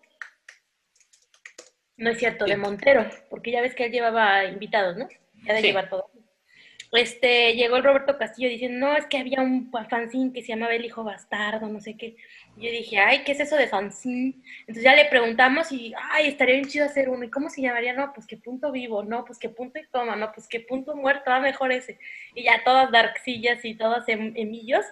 [1.98, 2.56] No es cierto, de.
[2.58, 5.08] Montero, porque ya ves que él llevaba invitados, ¿no?
[5.44, 5.68] Ya de Sí.
[5.68, 6.10] llevar todo.
[6.92, 10.74] Este, llegó el Roberto Castillo diciendo, no, es que había un fanzine que se llamaba
[10.74, 12.16] El Hijo Bastardo, no sé qué.
[12.58, 14.34] Y yo dije, ay, ¿qué es eso de fanzine?
[14.62, 17.24] Entonces ya le preguntamos y, ay, estaría bien chido hacer uno.
[17.24, 17.94] ¿Y cómo se llamaría?
[17.94, 20.96] No, pues qué punto vivo, no, pues qué punto y toma, no, pues qué punto
[20.96, 22.00] muerto, va mejor ese.
[22.34, 24.86] Y ya todas darksillas y todas em- emillos.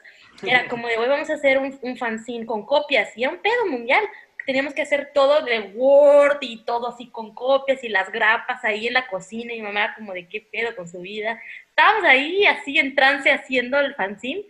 [0.44, 3.18] Era como de, hoy vamos a hacer un, un fanzine con copias.
[3.18, 4.04] Y era un pedo mundial.
[4.48, 8.88] Teníamos que hacer todo de Word y todo así con copias y las grapas ahí
[8.88, 9.52] en la cocina.
[9.52, 11.38] Y mi mamá como de, ¿qué pedo con su vida?
[11.68, 14.46] Estábamos ahí así en trance haciendo el fanzine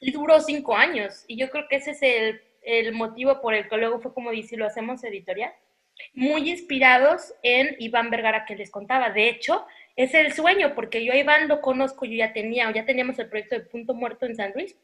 [0.00, 1.24] y duró cinco años.
[1.28, 4.32] Y yo creo que ese es el, el motivo por el que luego fue como
[4.32, 5.52] dice, lo hacemos editorial.
[6.12, 9.10] Muy inspirados en Iván Vergara que les contaba.
[9.10, 12.84] De hecho, es el sueño, porque yo a Iván lo conozco, yo ya tenía, ya
[12.84, 14.76] teníamos el proyecto de Punto Muerto en San Luis.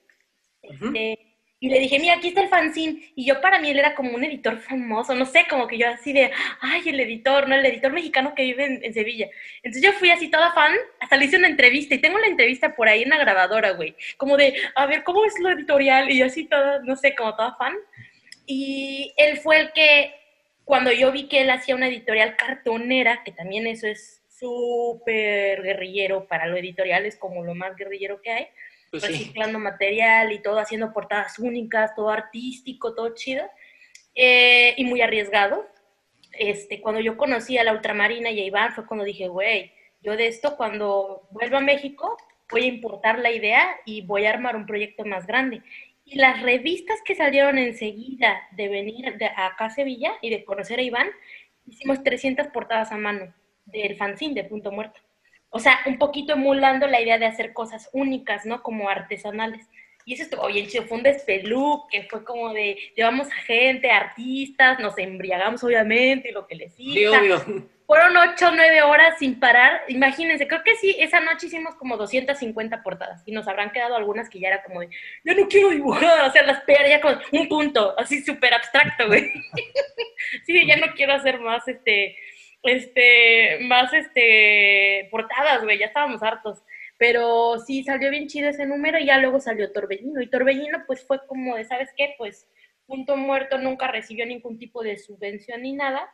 [0.63, 0.93] Ujú.
[0.95, 1.32] Eh,
[1.63, 3.13] y le dije, mira, aquí está el fanzine.
[3.15, 5.89] Y yo para mí él era como un editor famoso, no sé, como que yo
[5.89, 7.55] así de, ay, el editor, ¿no?
[7.55, 9.29] El editor mexicano que vive en, en Sevilla.
[9.63, 12.75] Entonces yo fui así toda fan, hasta le hice una entrevista y tengo la entrevista
[12.75, 13.95] por ahí en la grabadora, güey.
[14.17, 16.11] Como de, a ver, ¿cómo es lo editorial?
[16.11, 17.77] Y yo así toda, no sé, como toda fan.
[18.45, 20.17] Y él fue el que,
[20.65, 26.27] cuando yo vi que él hacía una editorial cartonera, que también eso es súper guerrillero
[26.27, 28.49] para lo editorial, es como lo más guerrillero que hay,
[28.93, 33.43] Pues reciclando material y todo, haciendo portadas únicas, todo artístico, todo chido,
[34.15, 35.67] eh, y muy arriesgado.
[36.33, 40.15] Este, cuando yo conocí a la Ultramarina y a Iván fue cuando dije, güey, yo
[40.15, 42.19] de esto cuando vuelva a México
[42.51, 45.63] voy a importar la idea y voy a armar un proyecto más grande.
[46.05, 50.81] Y las revistas que salieron enseguida de venir de acá a Sevilla y de conocer
[50.81, 51.09] a Iván,
[51.67, 53.33] hicimos 300 portadas a mano
[53.65, 55.01] del fanzine de Punto Muerto.
[55.55, 58.63] O sea, un poquito emulando la idea de hacer cosas únicas, ¿no?
[58.63, 59.69] Como artesanales.
[60.05, 64.81] Y eso estuvo bien chido, fue un despeluque, fue como de, llevamos a gente, artistas,
[64.81, 67.41] nos embriagamos obviamente, y lo que les Sí, obvio.
[67.87, 69.83] Fueron ocho nueve horas sin parar.
[69.89, 74.31] Imagínense, creo que sí, esa noche hicimos como 250 portadas y nos habrán quedado algunas
[74.31, 74.89] que ya era como de,
[75.25, 79.07] yo no quiero dibujar, o sea, las pegas ya con un punto, así súper abstracto,
[79.09, 79.31] güey.
[80.47, 82.17] sí, ya no quiero hacer más, este,
[82.63, 86.63] este, más, este, portadas, güey, ya estábamos hartos.
[86.99, 90.21] Pero sí, salió bien chido ese número y ya luego salió Torbellino.
[90.21, 92.15] Y Torbellino, pues fue como de, ¿sabes qué?
[92.19, 92.49] Pues
[92.87, 96.11] Punto Muerto nunca recibió ningún tipo de subvención ni nada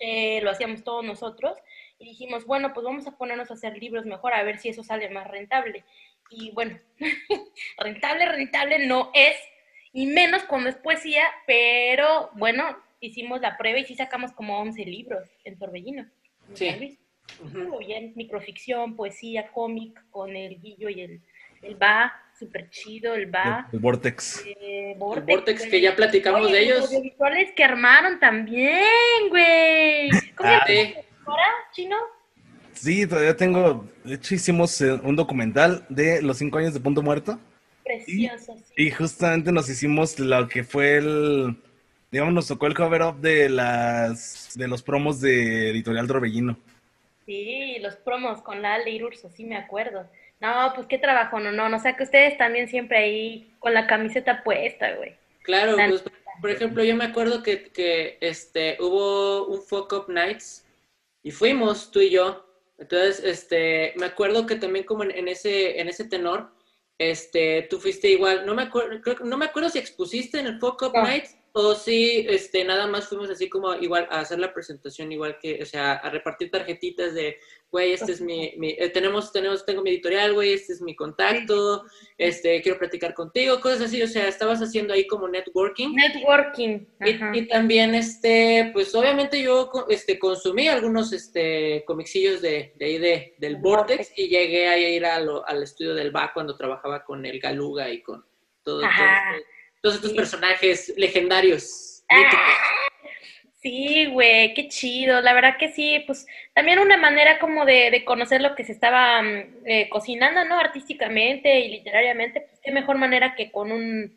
[0.00, 1.58] eh, lo hacíamos todos nosotros,
[1.98, 4.84] y dijimos, bueno, pues vamos a ponernos a hacer libros mejor, a ver si eso
[4.84, 5.84] sale más rentable.
[6.30, 6.78] Y bueno,
[7.78, 9.36] rentable, rentable no es,
[9.92, 14.84] y menos cuando es poesía, pero bueno, hicimos la prueba y sí sacamos como 11
[14.84, 16.02] libros en Torbellino.
[16.50, 16.68] en Sí.
[16.70, 16.98] San Luis.
[17.52, 21.20] Muy bien, microficción, poesía, cómic, con el Guillo y el,
[21.62, 23.68] el Va, súper chido, el Va.
[23.72, 24.44] El Vortex.
[24.46, 26.86] Eh, El Vortex, que ya platicamos Oye, de los ellos.
[26.86, 28.82] audiovisuales que armaron también,
[29.28, 30.08] güey.
[30.34, 30.90] ¿Cómo Ah, llama
[31.26, 31.96] ahora, chino?
[32.72, 33.84] Sí, todavía tengo.
[34.04, 37.38] De hecho, hicimos eh, un documental de los cinco años de Punto Muerto.
[37.84, 38.84] Precioso, sí.
[38.84, 41.56] Y justamente nos hicimos lo que fue el.
[42.10, 46.56] Digamos, nos tocó el cover up de las de los promos de Editorial Torbellino.
[47.26, 50.08] Sí, los promos con la Ale Urso, sí me acuerdo.
[50.40, 53.74] No, pues qué trabajo, no, no, no, o sea que ustedes también siempre ahí con
[53.74, 55.14] la camiseta puesta, güey.
[55.42, 56.04] Claro, La pues,
[56.40, 60.64] por ejemplo, yo me acuerdo que, que este, hubo un Fuck Up Nights
[61.22, 62.46] y fuimos tú y yo.
[62.78, 66.50] Entonces, este, me acuerdo que también como en, en ese, en ese tenor,
[66.96, 70.46] este, tú fuiste igual, no me acuerdo, creo, que- no me acuerdo si expusiste en
[70.46, 71.02] el Fuck Up No.
[71.02, 75.38] Nights o si, este, nada más fuimos así como igual a hacer la presentación igual
[75.40, 77.38] que, o sea, a repartir tarjetitas de,
[77.70, 80.94] güey, este es mi, mi- eh, tenemos, tenemos, tengo mi editorial, güey, este es mi
[80.94, 81.84] contacto,
[82.16, 85.94] este, quiero platicar contigo, cosas así, o sea, estabas haciendo ahí como networking.
[85.94, 86.86] Networking.
[87.04, 92.98] Y, y también, este, pues obviamente yo este, consumí algunos este, comicillos de, de ahí
[92.98, 97.04] de, del Vortex y llegué a ir a lo- al estudio del BA cuando trabajaba
[97.04, 98.24] con el Galuga y con
[98.62, 99.34] todo, Ajá.
[99.82, 100.16] Todos, estos Sí.
[100.16, 102.02] personajes legendarios.
[102.08, 102.30] Ah.
[103.60, 105.20] Sí, güey, qué chido.
[105.20, 108.72] La verdad que sí, pues también una manera como de, de conocer lo que se
[108.72, 110.58] estaba mm, eh, cocinando, ¿no?
[110.58, 114.16] Artísticamente y literariamente, pues qué mejor manera que con un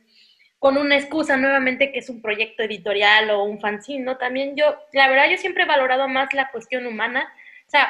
[0.60, 4.18] con una excusa nuevamente que es un proyecto editorial o un fanzine, ¿no?
[4.18, 7.34] También yo, la verdad, yo siempre he valorado más la cuestión humana,
[7.66, 7.90] o sea,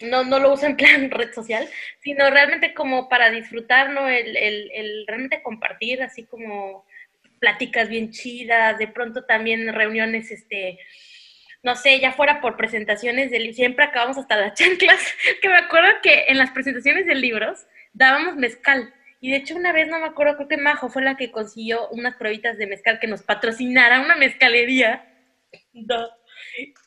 [0.00, 1.68] no, no lo uso en plan red social,
[2.00, 4.08] sino realmente como para disfrutar, ¿no?
[4.08, 6.84] El, el, el realmente compartir, así como
[7.42, 10.78] pláticas bien chidas, de pronto también reuniones, este,
[11.64, 15.00] no sé, ya fuera por presentaciones del siempre acabamos hasta las chanclas,
[15.42, 18.94] que me acuerdo que en las presentaciones de libros dábamos mezcal.
[19.20, 21.88] Y de hecho una vez, no me acuerdo, creo que Majo fue la que consiguió
[21.88, 25.04] unas pruebitas de mezcal que nos patrocinara una mezcalería.
[25.72, 26.08] No.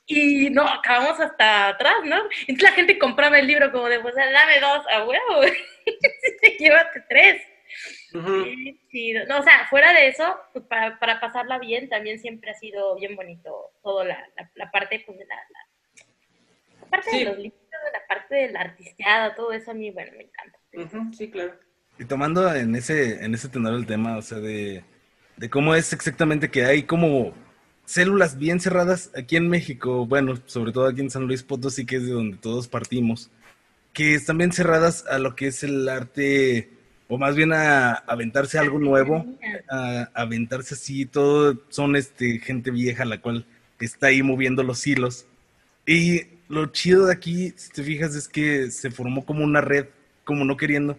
[0.06, 2.18] Y no, acabamos hasta atrás, ¿no?
[2.48, 5.41] Entonces la gente compraba el libro como de, pues dame dos, a huevo,
[6.60, 7.41] llévate tres.
[8.92, 9.14] Sí.
[9.28, 12.96] No, o sea, fuera de eso, pues para, para pasarla bien, también siempre ha sido
[12.98, 16.06] bien bonito todo la, la, la parte, pues, de la, la,
[16.82, 17.20] la parte Sí.
[17.20, 17.60] de los libros,
[17.94, 21.14] la parte de la artisteada, todo eso a mí, bueno, me encanta.
[21.16, 21.54] Sí, claro.
[21.98, 24.84] Y tomando en ese, en ese tenor el tema, o sea, de,
[25.38, 27.34] de cómo es exactamente que hay como
[27.86, 31.98] células bien cerradas aquí en México, bueno, sobre todo aquí en San Luis Potosí, que
[31.98, 33.32] es de donde todos partimos,
[33.94, 36.70] que están bien cerradas a lo que es el arte,
[37.08, 39.26] o más bien a, aventarse algo nuevo,
[39.70, 43.46] a, a aventarse así, todo son este gente vieja la cual
[43.80, 45.26] está ahí moviendo los hilos.
[45.86, 49.88] Y lo chido de aquí, si te fijas, es que se formó como una red,
[50.24, 50.98] como no queriendo,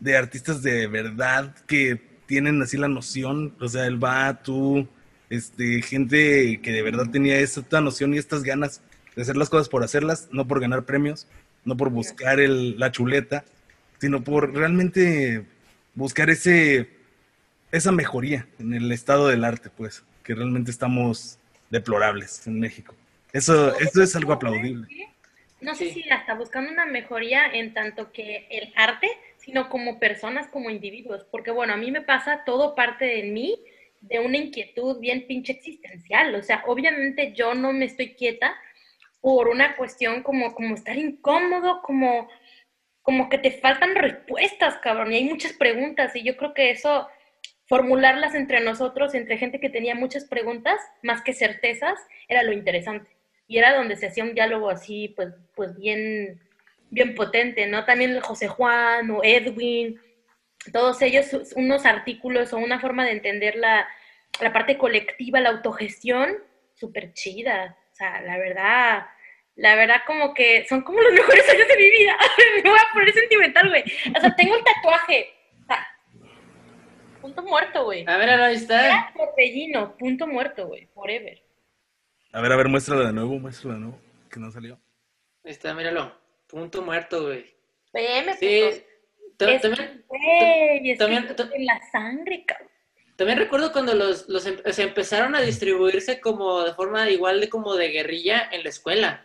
[0.00, 4.86] de artistas de verdad que tienen así la noción, o sea, él va, tú,
[5.30, 8.82] este, gente que de verdad tenía esta noción y estas ganas
[9.16, 11.26] de hacer las cosas por hacerlas, no por ganar premios,
[11.64, 13.44] no por buscar el, la chuleta,
[13.98, 15.44] sino por realmente
[15.94, 16.88] buscar ese,
[17.72, 21.38] esa mejoría en el estado del arte, pues, que realmente estamos
[21.70, 22.94] deplorables en México.
[23.32, 24.86] Eso, eso es algo aplaudible.
[25.60, 29.08] No sé si hasta buscando una mejoría en tanto que el arte,
[29.38, 33.58] sino como personas, como individuos, porque bueno, a mí me pasa todo parte de mí,
[34.00, 38.54] de una inquietud bien pinche existencial, o sea, obviamente yo no me estoy quieta
[39.20, 42.28] por una cuestión como, como estar incómodo, como,
[43.08, 47.08] como que te faltan respuestas, cabrón, y hay muchas preguntas, y yo creo que eso,
[47.64, 53.10] formularlas entre nosotros, entre gente que tenía muchas preguntas, más que certezas, era lo interesante.
[53.46, 56.38] Y era donde se hacía un diálogo así, pues, pues bien,
[56.90, 57.86] bien potente, ¿no?
[57.86, 59.98] También José Juan o Edwin,
[60.70, 63.88] todos ellos unos artículos o una forma de entender la,
[64.38, 66.36] la parte colectiva, la autogestión,
[66.74, 67.74] súper chida.
[67.90, 69.06] O sea, la verdad,
[69.58, 72.16] la verdad como que son como los mejores años de mi vida.
[72.64, 73.82] Me voy a poner sentimental, güey.
[74.16, 75.28] O sea, tengo un tatuaje.
[75.62, 75.86] O sea,
[77.20, 78.04] punto muerto, güey.
[78.08, 79.12] A ver, ahí está.
[79.16, 80.86] Torbellino, punto muerto, güey.
[80.94, 81.42] Forever.
[82.32, 84.74] A ver, a ver, muéstralo de nuevo, muéstralo de nuevo, que no salió.
[85.44, 86.16] Ahí está, míralo.
[86.46, 87.54] Punto muerto, güey.
[87.92, 88.84] PM, Sí.
[89.36, 89.60] También,
[90.98, 92.68] también- en la sangre, cabrón.
[93.16, 97.48] También recuerdo cuando los, los em- se empezaron a distribuirse como de forma igual de
[97.48, 99.24] como de guerrilla en la escuela.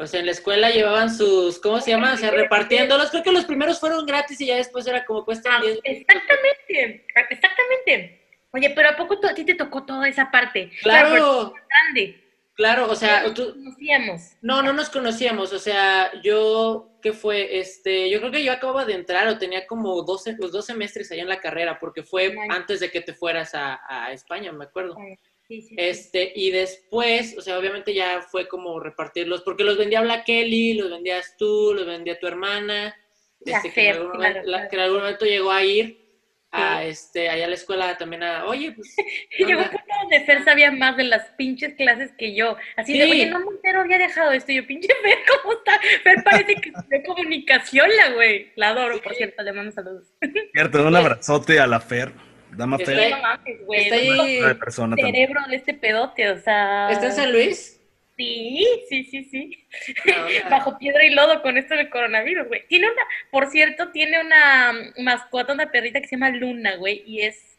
[0.00, 2.14] O sea, en la escuela llevaban sus, ¿cómo se llama?
[2.14, 3.10] O sea, repartiéndolos.
[3.10, 5.78] Creo que los primeros fueron gratis y ya después era como cuesta Ah, 10.
[5.84, 8.20] exactamente, exactamente.
[8.52, 10.70] Oye, pero ¿a poco a ti te tocó toda esa parte?
[10.82, 12.24] Claro, grande.
[12.54, 14.20] Claro, o sea, No tú, nos conocíamos.
[14.42, 17.58] No, no nos conocíamos, o sea, yo, ¿qué fue?
[17.58, 21.10] Este, yo creo que yo acababa de entrar o tenía como 12, los dos semestres
[21.12, 24.64] allá en la carrera, porque fue antes de que te fueras a, a España, me
[24.64, 24.94] acuerdo.
[24.96, 25.16] Sí,
[25.50, 25.74] sí, sí.
[25.76, 30.74] Este, y después, o sea, obviamente ya fue como repartirlos, porque los vendía Black Kelly,
[30.74, 32.94] los vendías tú, los vendía tu hermana,
[33.44, 34.70] este, que, en Fer, algún claro, momento, la- claro.
[34.70, 35.98] que en algún momento llegó a ir
[36.52, 39.70] a, este, allá a la escuela también a, oye, pues, ¿qué Llegó un onda?
[39.70, 42.56] punto donde Fer sabía más de las pinches clases que yo.
[42.76, 43.10] Así de, Sí.
[43.12, 44.50] oye, no Montero había dejado esto.
[44.50, 45.78] Y yo, pinche Fer, ¿cómo está?
[46.02, 48.50] Fer parece que estudió comunicación, la güey.
[48.56, 50.08] La adoro, por cierto, le mando saludos.
[50.52, 52.12] Cierto, un abrazote a la Fer.
[52.52, 55.14] Dama ahí, Una persona también.
[55.14, 56.90] cerebro de este pedote, o sea.
[56.90, 57.80] ¿está en San Luis?
[58.16, 59.66] Sí, sí, sí, sí.
[60.04, 60.28] No, no.
[60.50, 62.66] Bajo piedra y lodo con esto del coronavirus, güey.
[62.66, 67.22] Tiene una, por cierto, tiene una mascota, una perrita que se llama Luna, güey, y
[67.22, 67.58] es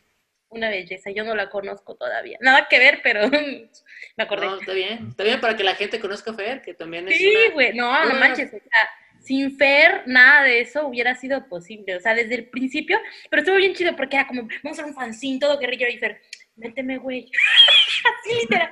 [0.50, 1.10] una belleza.
[1.10, 2.38] Yo no la conozco todavía.
[2.42, 3.22] Nada que ver, pero
[4.18, 4.46] me acordé.
[4.46, 7.18] No, está bien, está bien para que la gente conozca a Fer, que también es
[7.18, 7.54] Sí, una...
[7.54, 8.90] güey, no, no manches, o sea,
[9.22, 13.56] sin Fer, nada de eso hubiera sido posible, o sea, desde el principio, pero estuvo
[13.58, 16.22] bien chido porque era como, vamos a hacer un fanzine, todo guerrillero, y Fer,
[16.56, 17.30] méteme, güey,
[18.24, 18.72] así literal,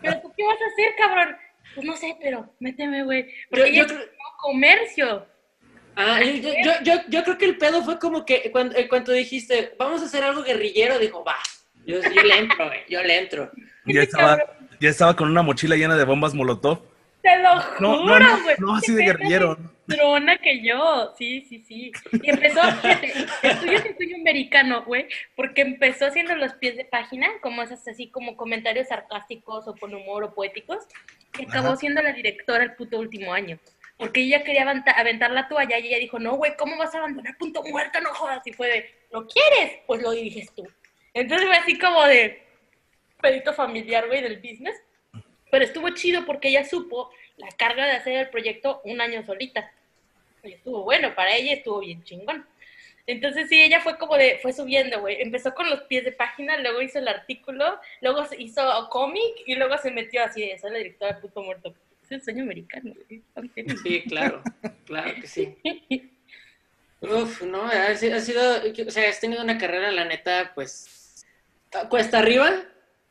[0.00, 1.36] pero tú qué vas a hacer, cabrón,
[1.74, 4.08] pues no sé, pero méteme, güey, porque Yo- ella yo creo-
[4.40, 5.26] comercio,
[6.00, 8.88] Ah, yo, yo, yo, yo- yo creo que el pedo fue como que cuando, eh,
[8.88, 11.34] cuando dijiste, vamos a hacer algo guerrillero, dijo, va,
[11.84, 13.50] yo, yo le entro, güey, yo le entro.
[13.84, 14.38] Ya estaba,
[14.78, 16.82] ya estaba con una mochila llena de bombas molotov.
[17.22, 18.56] Te lo No, juro, no, no, güey.
[18.58, 19.56] no así de guerrillero.
[19.86, 21.92] Trona que yo, sí, sí, sí.
[22.22, 26.76] Y empezó, fíjate, el tuyo es el tuyo americano, güey, porque empezó haciendo los pies
[26.76, 30.86] de página, como esas así como comentarios sarcásticos o con humor o poéticos,
[31.38, 31.76] y acabó Ajá.
[31.76, 33.58] siendo la directora el puto último año.
[33.96, 36.98] Porque ella quería aventa- aventar la toalla y ella dijo, no, güey, ¿cómo vas a
[36.98, 38.00] abandonar punto muerto?
[38.00, 38.46] No jodas.
[38.46, 39.78] Y fue de, ¿lo quieres?
[39.86, 40.68] Pues lo diriges tú.
[41.14, 42.42] Entonces fue así como de
[43.20, 44.76] pedito familiar, güey, del business.
[45.50, 49.70] Pero estuvo chido porque ella supo la carga de hacer el proyecto un año solita.
[50.42, 52.46] Y estuvo bueno, para ella estuvo bien chingón.
[53.06, 55.22] Entonces sí, ella fue como de, fue subiendo, güey.
[55.22, 59.78] Empezó con los pies de página, luego hizo el artículo, luego hizo cómic y luego
[59.78, 61.74] se metió así de, soy la directora de Puto Muerto.
[62.04, 63.22] Es el sueño americano, güey.
[63.82, 64.42] Sí, claro,
[64.84, 65.56] claro que sí.
[67.00, 71.24] Uf, no, ha sido- o sea, has tenido una carrera, la neta, pues,
[71.88, 72.62] cuesta arriba,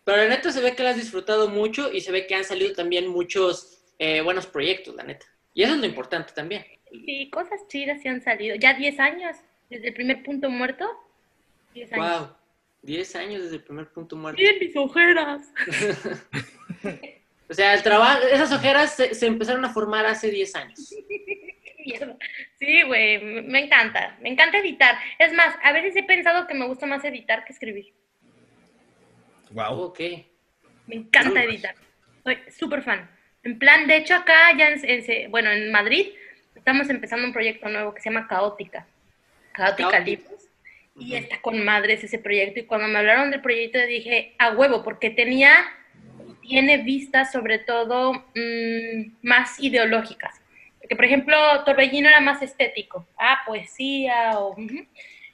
[0.08, 2.46] pero la neta se ve que la has disfrutado mucho y se ve que han
[2.46, 5.26] salido también muchos eh, buenos proyectos, la neta.
[5.54, 6.66] Y eso es lo importante también.
[6.90, 8.56] Sí, cosas chidas se han salido.
[8.56, 9.36] Ya 10 años,
[9.70, 10.90] desde el primer punto muerto.
[11.74, 12.20] 10 años.
[12.22, 12.30] Wow,
[12.84, 14.42] 10 años desde el primer punto muerto.
[14.42, 15.42] Miren mis ojeras.
[17.50, 20.94] O sea, el trabajo, esas ojeras se, se empezaron a formar hace 10 años.
[21.86, 22.18] Mierda.
[22.60, 24.18] Sí, güey, me encanta.
[24.22, 24.98] Me encanta editar.
[25.18, 27.94] Es más, a veces he pensado que me gusta más editar que escribir.
[29.52, 29.82] Wow.
[29.82, 30.00] Ok.
[30.88, 31.76] Me encanta editar.
[32.24, 33.10] Soy súper fan.
[33.44, 36.08] En plan, de hecho, acá ya en, bueno, en Madrid
[36.56, 38.86] estamos empezando un proyecto nuevo que se llama Caótica.
[39.54, 40.00] Caótica Caótica.
[40.00, 40.44] Libros.
[41.00, 42.60] Y está con madres ese proyecto.
[42.60, 45.54] Y cuando me hablaron del proyecto dije, a huevo, porque tenía,
[46.42, 50.42] tiene vistas sobre todo mm, más ideológicas.
[50.80, 53.08] Porque, por ejemplo, Torbellino era más estético.
[53.18, 54.56] Ah, poesía o...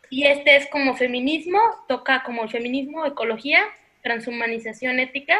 [0.09, 3.63] Y este es como feminismo, toca como el feminismo, ecología,
[4.03, 5.37] transhumanización ética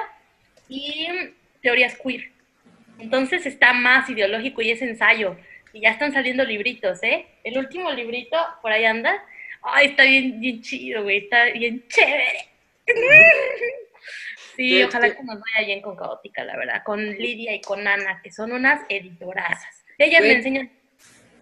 [0.67, 1.07] y
[1.61, 2.31] teorías queer.
[2.99, 5.35] Entonces está más ideológico y es ensayo.
[5.73, 7.25] Y ya están saliendo libritos, ¿eh?
[7.43, 9.23] El último librito, por ahí anda.
[9.61, 11.17] Ay, está bien, bien chido, güey.
[11.17, 12.47] Está bien chévere.
[14.55, 16.83] Sí, ¿Qué- ojalá que nos vaya bien con Caótica, la verdad.
[16.83, 19.83] Con Lidia y con Ana, que son unas editorazas.
[19.97, 20.71] Ellas me enseñan.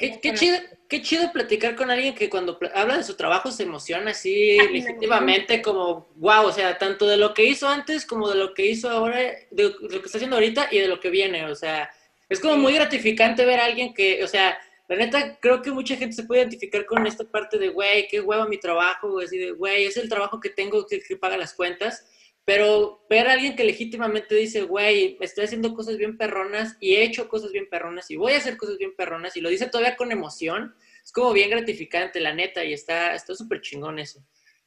[0.01, 0.57] Qué, qué chido,
[0.89, 4.81] qué chido platicar con alguien que cuando habla de su trabajo se emociona así Ay,
[4.81, 8.65] legítimamente como, wow, o sea, tanto de lo que hizo antes como de lo que
[8.65, 9.19] hizo ahora,
[9.51, 11.91] de lo que está haciendo ahorita y de lo que viene, o sea,
[12.27, 15.95] es como muy gratificante ver a alguien que, o sea, la neta, creo que mucha
[15.95, 19.51] gente se puede identificar con esta parte de, güey, qué huevo mi trabajo, así de,
[19.51, 22.05] güey, es el trabajo que tengo que, que paga las cuentas,
[22.45, 27.03] pero ver a alguien que legítimamente dice, güey, estoy haciendo cosas bien perronas y he
[27.03, 29.95] hecho cosas bien perronas y voy a hacer cosas bien perronas y lo dice todavía
[29.95, 34.23] con emoción, es como bien gratificante, la neta, y está está súper chingón eso.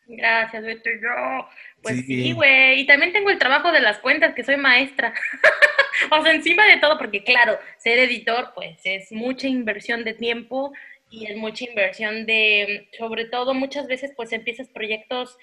[0.06, 0.90] Gracias, Beto.
[0.90, 1.48] y Yo,
[1.82, 2.02] pues Sí.
[2.04, 2.80] sí, güey.
[2.80, 5.14] Y también tengo el trabajo de las cuentas, que soy maestra.
[6.10, 10.72] o sea, encima de todo, porque claro, ser editor, pues es mucha inversión de tiempo
[11.10, 15.38] y es mucha inversión de, sobre todo, muchas veces, pues empiezas proyectos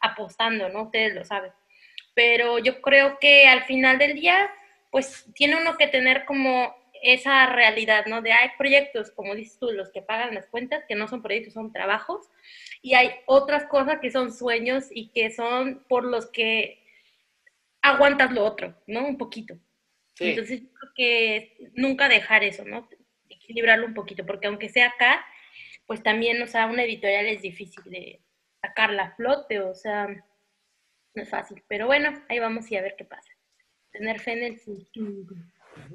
[0.00, 0.84] apostando, ¿no?
[0.84, 1.52] Ustedes lo saben.
[2.16, 4.50] Pero yo creo que al final del día,
[4.90, 8.22] pues tiene uno que tener como esa realidad, ¿no?
[8.22, 11.52] De hay proyectos, como dices tú, los que pagan las cuentas, que no son proyectos,
[11.52, 12.26] son trabajos
[12.80, 16.82] y hay otras cosas que son sueños y que son por los que
[17.82, 19.06] aguantas lo otro, ¿no?
[19.06, 19.54] Un poquito.
[20.14, 20.30] Sí.
[20.30, 22.88] Entonces, yo creo que nunca dejar eso, ¿no?
[23.28, 25.22] Equilibrarlo un poquito, porque aunque sea acá,
[25.86, 28.22] pues también, o sea, una editorial es difícil de
[28.62, 30.08] sacarla a flote, o sea,
[31.16, 31.62] no es fácil.
[31.68, 33.30] Pero bueno, ahí vamos y a ver qué pasa.
[33.92, 35.36] Tener fe en el futuro.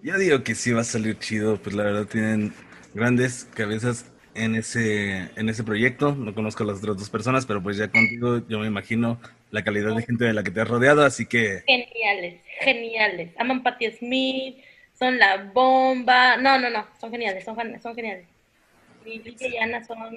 [0.03, 2.53] Yo digo que sí va a salir chido, pues la verdad tienen
[2.93, 4.05] grandes cabezas
[4.35, 6.15] en ese, en ese proyecto.
[6.15, 9.19] No conozco a las otras dos personas, pero pues ya contigo yo me imagino
[9.51, 13.33] la calidad de gente de la que te has rodeado, así que Geniales, geniales.
[13.39, 14.57] Aman Patti Smith,
[14.93, 16.37] son la bomba.
[16.37, 18.27] No, no, no, son geniales, son, gen- son geniales.
[19.05, 20.13] Lidia y Ana son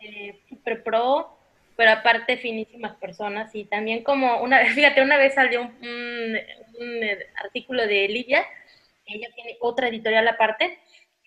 [0.00, 1.35] eh, super pro,
[1.76, 3.54] pero aparte finísimas personas.
[3.54, 6.38] Y también como una vez, fíjate, una vez salió un, un-
[6.78, 8.44] un, eh, artículo de Lidia,
[9.06, 10.78] ella tiene otra editorial aparte,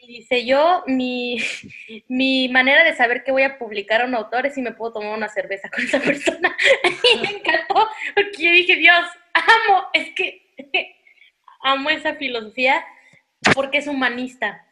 [0.01, 1.37] y dice yo, mi,
[2.07, 4.93] mi manera de saber que voy a publicar a un autor es si me puedo
[4.93, 6.55] tomar una cerveza con esa persona.
[7.13, 10.45] y me encantó, porque yo dije, Dios, amo, es que
[11.61, 12.85] amo esa filosofía
[13.53, 14.65] porque es humanista,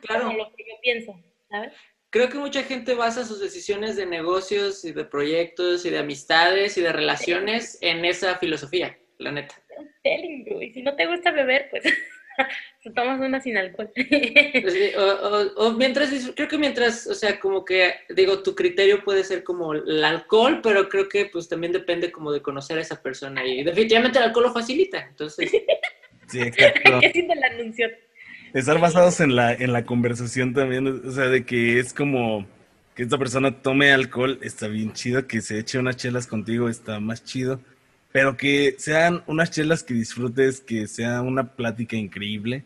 [0.00, 0.24] claro.
[0.26, 1.14] como lo que yo pienso,
[1.50, 1.72] ¿sabes?
[2.10, 6.76] Creo que mucha gente basa sus decisiones de negocios y de proyectos y de amistades
[6.76, 9.54] y de relaciones en esa filosofía, la neta.
[10.02, 11.84] Y si no te gusta beber, pues
[12.82, 13.90] te tomas una sin alcohol.
[13.94, 19.04] Pues O, o- o mientras, creo que mientras, o sea, como que, digo, tu criterio
[19.04, 22.80] puede ser como el alcohol, pero creo que pues también depende como de conocer a
[22.82, 25.50] esa persona y definitivamente el alcohol lo facilita, entonces,
[26.26, 26.98] sí, exacto.
[27.00, 27.88] ¿Qué siente el anuncio?
[28.52, 32.46] Estar basados en la, en la conversación también, o sea, de que es como
[32.94, 36.98] que esta persona tome alcohol, está bien chido, que se eche unas chelas contigo, está
[36.98, 37.60] más chido,
[38.12, 42.64] pero que sean unas chelas que disfrutes, que sea una plática increíble.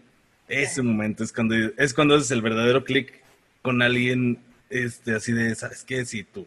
[0.49, 3.22] Ese momento es cuando es cuando haces el verdadero clic
[3.62, 4.39] con alguien,
[4.70, 6.05] este, así de, ¿sabes qué?
[6.05, 6.47] Sí, tú,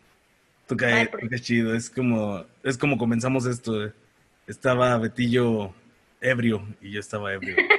[0.76, 3.94] caes, tú caes chido, es como, es como comenzamos esto, eh.
[4.48, 5.74] estaba Betillo
[6.22, 7.56] ebrio y yo estaba ebrio.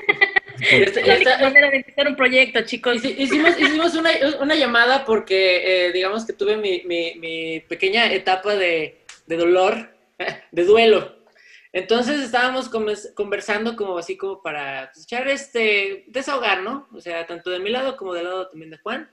[0.60, 2.96] La Esta- manera de empezar un proyecto, chicos.
[3.02, 8.12] Hici- Hicimos, hicimos una, una llamada porque, eh, digamos que tuve mi, mi- mi pequeña
[8.12, 9.90] etapa de, de dolor,
[10.50, 11.16] de duelo.
[11.72, 12.70] Entonces estábamos
[13.14, 16.88] conversando como así como para pues, echar este, desahogar, ¿no?
[16.94, 19.10] O sea, tanto de mi lado como del lado también de Juan.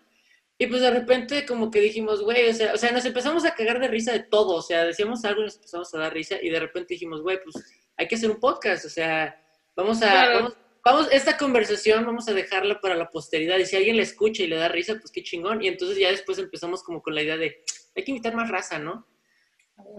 [0.57, 3.53] Y pues de repente como que dijimos, güey, o sea, o sea, nos empezamos a
[3.53, 6.37] cagar de risa de todo, o sea, decíamos algo y nos empezamos a dar risa
[6.41, 7.55] y de repente dijimos, güey, pues
[7.97, 9.37] hay que hacer un podcast, o sea,
[9.75, 10.35] vamos a, Claro.
[10.35, 14.43] vamos, vamos, esta conversación vamos a dejarla para la posteridad y si alguien la escucha
[14.43, 15.63] y le da risa, pues qué chingón.
[15.63, 17.63] Y entonces ya después empezamos como con la idea de,
[17.95, 19.07] hay que invitar más raza, ¿no?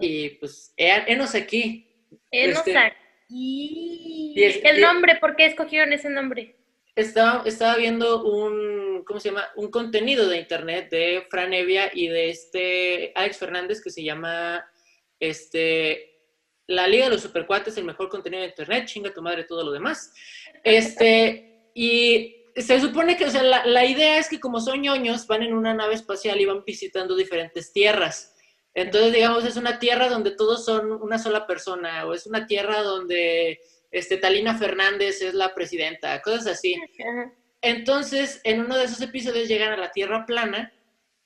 [0.01, 1.87] Y pues, he- henos aquí.
[2.31, 4.33] Enos este- aquí.
[4.35, 6.55] y es- el nombre, ¿por qué escogieron ese nombre?
[6.95, 9.45] Estaba, estaba viendo un, ¿cómo se llama?
[9.55, 14.65] Un contenido de internet de Fran Evia y de este Alex Fernández que se llama,
[15.19, 16.15] este,
[16.65, 19.71] La Liga de los Supercuates, el mejor contenido de internet, chinga tu madre todo lo
[19.71, 20.11] demás.
[20.63, 25.27] Este, y se supone que, o sea, la, la idea es que como son ñoños,
[25.27, 28.33] van en una nave espacial y van visitando diferentes tierras.
[28.73, 32.81] Entonces, digamos, es una tierra donde todos son una sola persona, o es una tierra
[32.83, 33.59] donde
[33.91, 36.75] este, Talina Fernández es la presidenta, cosas así.
[37.61, 40.71] Entonces, en uno de esos episodios llegan a la Tierra plana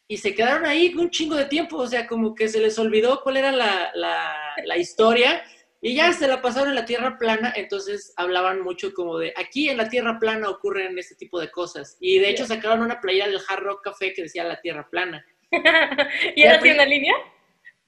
[0.08, 3.22] y se quedaron ahí un chingo de tiempo, o sea, como que se les olvidó
[3.22, 5.42] cuál era la, la- la historia
[5.84, 9.68] y ya se la pasaron en la Tierra plana, entonces hablaban mucho como de, aquí
[9.68, 11.98] en la Tierra plana ocurren este tipo de cosas.
[12.00, 15.26] Y de hecho sacaron una playera del Hard Rock Café que decía la Tierra plana.
[16.36, 17.16] ¿Y era así una línea?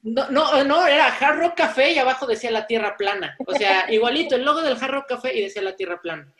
[0.02, 3.36] No, no, no, era Hard Rock Café y abajo decía la Tierra plana.
[3.46, 6.34] O sea, igualito, el logo del Hard Rock Café y decía la Tierra plana.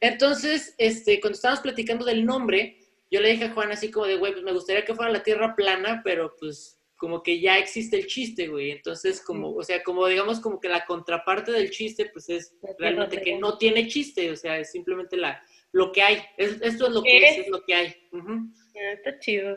[0.00, 2.78] Entonces, este, cuando estábamos platicando del nombre,
[3.10, 5.22] yo le dije a Juan así como de, güey, pues me gustaría que fuera la
[5.22, 8.70] Tierra plana, pero pues como que ya existe el chiste, güey.
[8.70, 13.20] Entonces, como, o sea, como digamos como que la contraparte del chiste, pues es realmente
[13.20, 15.42] que no tiene chiste, o sea, es simplemente la,
[15.72, 16.22] lo que hay.
[16.36, 17.48] Es- esto es lo ¿Qué que es, es?
[17.48, 17.94] lo que hay.
[18.12, 19.56] Ah, Está chido.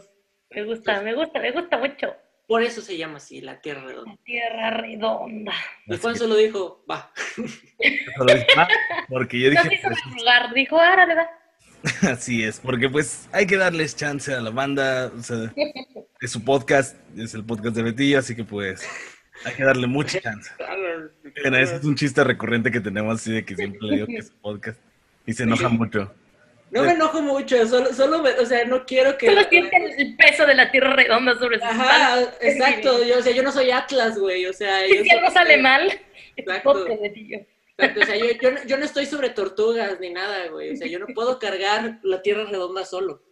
[0.51, 2.15] Me gusta, me gusta, me gusta mucho.
[2.47, 4.11] Por eso se llama así, la Tierra redonda.
[4.11, 5.53] La tierra redonda.
[5.85, 7.13] Y Juan solo dijo, va.
[8.57, 8.67] "Ah",
[9.07, 11.29] porque yo No dije, quiso pues, rogar, dijo, árale, va.
[12.01, 15.53] así es, porque pues hay que darles chance a la banda, o sea,
[16.21, 18.87] es su podcast, es el podcast de Betillo, así que pues
[19.45, 20.51] hay que darle mucha chance.
[21.41, 24.17] Bueno, ese es un chiste recurrente que tenemos así de que siempre le digo que
[24.17, 24.79] es su podcast
[25.25, 26.13] y se enoja mucho.
[26.71, 29.25] No me enojo mucho, solo, solo me- o sea, no quiero que...
[29.25, 33.33] Solo siente el peso de la tierra redonda sobre sus Ajá, exacto, yo, o sea,
[33.33, 34.85] yo no soy Atlas, güey, o sea...
[34.87, 35.91] Si algo sale mal,
[36.35, 36.73] Exacto.
[36.73, 37.39] podcast de tío.
[37.79, 40.75] Exacto, o sea, yo, yo, no- yo no estoy sobre tortugas ni nada, güey, o
[40.75, 43.23] sea, yo no puedo cargar la tierra redonda solo.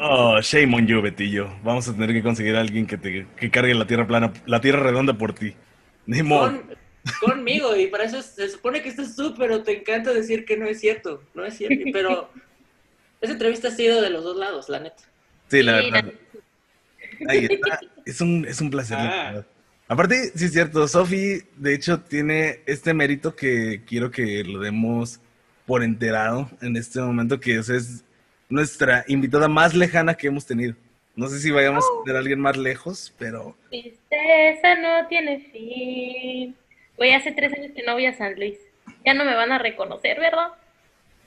[0.00, 1.48] Oh, shame on you, Betillo.
[1.62, 4.60] Vamos a tener que conseguir a alguien que te que cargue la tierra plana, la
[4.60, 5.54] tierra redonda por ti.
[6.06, 6.46] Ni modo.
[6.48, 6.84] Son-
[7.20, 10.66] conmigo y para eso se supone que estás tú, pero te encanta decir que no
[10.66, 12.30] es cierto, no es cierto, pero
[13.20, 15.02] esa entrevista ha sido de los dos lados, la neta.
[15.48, 16.12] Sí, la verdad.
[17.28, 17.78] Ahí está.
[18.06, 18.98] Es un, es un placer.
[18.98, 19.24] la Ah.
[19.32, 19.46] verdad.
[19.86, 25.20] Aparte, sí es cierto, Sofi, de hecho, tiene este mérito que quiero que lo demos
[25.66, 28.04] por enterado en este momento, que es, es
[28.48, 30.74] nuestra invitada más lejana que hemos tenido.
[31.16, 36.56] No sé si vayamos a tener a alguien más lejos, pero Tristeza no tiene fin.
[36.96, 38.56] Güey, hace tres años que no voy a San Luis.
[39.04, 40.48] Ya no me van a reconocer, ¿verdad?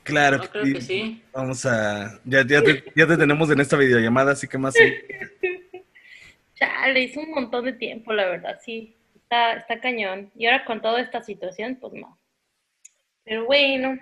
[0.03, 1.21] claro No, creo que sí.
[1.33, 2.19] Vamos a...
[2.23, 4.73] Ya, ya, te, ya te tenemos en esta videollamada, así que más...
[4.73, 4.93] sí.
[6.57, 8.95] Chale, hizo un montón de tiempo, la verdad, sí.
[9.15, 10.31] Está, está cañón.
[10.35, 12.17] Y ahora con toda esta situación, pues no.
[13.23, 13.97] Pero bueno.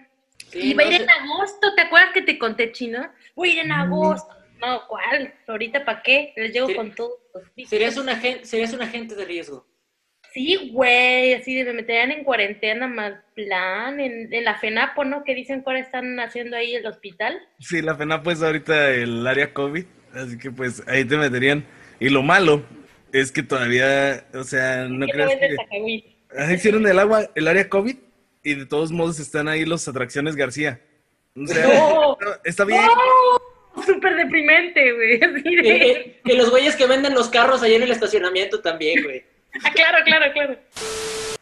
[0.50, 3.10] Sí, y va a no ir sé- en agosto, ¿te acuerdas que te conté, Chino?
[3.36, 4.34] Voy a ir en agosto.
[4.62, 5.34] No, ¿cuál?
[5.48, 6.34] ¿Ahorita para qué?
[6.36, 6.76] Les llego Sí.
[6.76, 7.18] con todo.
[7.66, 9.66] Serías un agente, serías un agente de riesgo.
[10.34, 15.24] Sí, güey, así de me meterían en cuarentena más plan, en, en la FENAPO, ¿no?
[15.24, 17.40] Que dicen que ahora están haciendo ahí el hospital.
[17.60, 21.66] Sí, la FENA pues ahorita el área COVID, así que pues ahí te meterían.
[22.00, 22.64] Y lo malo
[23.12, 26.54] es que todavía, o sea, no Que creas venden que...
[26.54, 27.96] Hicieron el agua, el área COVID
[28.44, 30.82] y de todos modos están ahí los atracciones García.
[31.36, 32.18] O sea, No.
[32.20, 32.82] no, está bien.
[32.82, 33.84] ¡No!
[33.84, 35.20] Súper deprimente, güey.
[35.44, 39.24] de- y- y los güeyes que venden los carros ahí en el estacionamiento también, güey.
[39.64, 40.58] Ah, claro, claro, claro.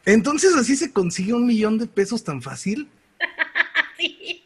[0.05, 2.87] Entonces así se consigue un millón de pesos tan fácil.
[3.97, 4.43] Sí.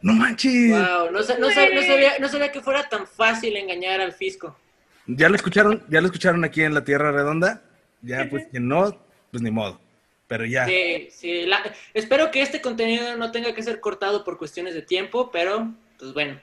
[0.00, 0.70] No manches.
[0.70, 4.58] Wow, no, no no sabía, no sabía que fuera tan fácil engañar al fisco.
[5.06, 7.62] Ya lo escucharon, ya lo escucharon aquí en la Tierra Redonda.
[8.02, 8.98] Ya pues quien no,
[9.30, 9.80] pues ni modo.
[10.28, 10.66] Pero ya.
[10.66, 11.62] Sí, sí, la-
[11.94, 16.12] espero que este contenido no tenga que ser cortado por cuestiones de tiempo, pero pues
[16.12, 16.40] bueno.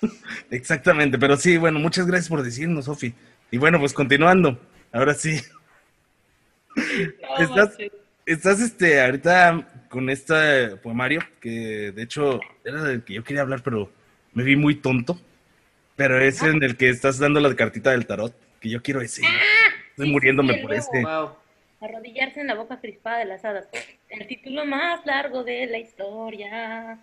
[0.50, 3.14] Exactamente, pero sí, bueno, muchas gracias por decirnos, Sofi.
[3.50, 4.58] Y bueno, pues continuando,
[4.92, 5.40] ahora sí,
[6.76, 7.76] No, Estás-
[8.26, 13.62] estás este ahorita con este poemario, que de hecho era del que yo quería hablar,
[13.62, 13.90] pero
[14.32, 15.20] me vi muy tonto.
[16.00, 19.20] Pero es en el que estás dando la cartita del tarot, que yo quiero ese.
[19.20, 21.02] Estoy Ah, sí, muriéndome sí, por ese.
[21.02, 21.36] Wow.
[21.82, 23.68] Arrodillarse en la boca crispada de las hadas.
[24.08, 26.98] El título más largo de la historia.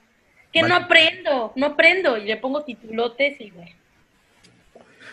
[0.52, 2.18] Que no aprendo, no aprendo.
[2.18, 3.70] Y le pongo titulotes y bueno.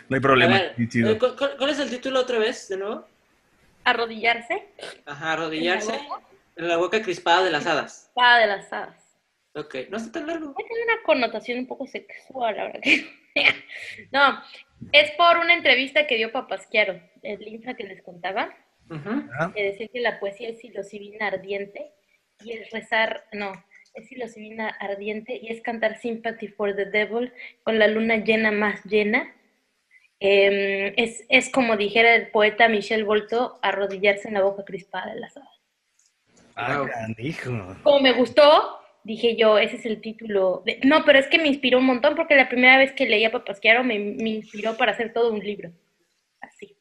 [0.08, 0.54] No hay problema.
[0.54, 3.06] ver, eh, ¿cu- cu- ¿cuál es el título otra vez, de nuevo?
[3.84, 4.62] Arrodillarse
[5.04, 6.22] Ajá, arrodillarse en la boca
[6.56, 8.04] en la boca crispada de las hadas.
[8.14, 8.96] crispada de las hadas.
[9.54, 10.54] Ok, no está tan largo.
[10.54, 13.23] Tiene una connotación un poco sexual, ahora que.
[14.12, 14.42] no,
[14.92, 18.54] es por una entrevista que dio Papasquiaro, el linfa que les contaba.
[19.54, 21.92] Que decía que la poesía es psilocibina ardiente
[22.44, 23.52] y el rezar, no,
[23.94, 27.32] es psilocibina ardiente y es cantar Sympathy for the Devil
[27.62, 29.34] con la luna llena más llena.
[30.20, 35.20] Em, es, es como dijera el poeta Michel Volto, arrodillarse en la boca crispada de
[35.20, 35.60] las hadas.
[36.56, 37.76] ah, Wow.
[37.82, 40.62] Como me gustó, dije yo, ese es el título.
[40.66, 43.30] de- No, pero es que me inspiró un montón porque la primera vez que leía
[43.30, 45.70] Papasquiaro me, me inspiró para hacer todo un libro.
[46.40, 46.76] Así.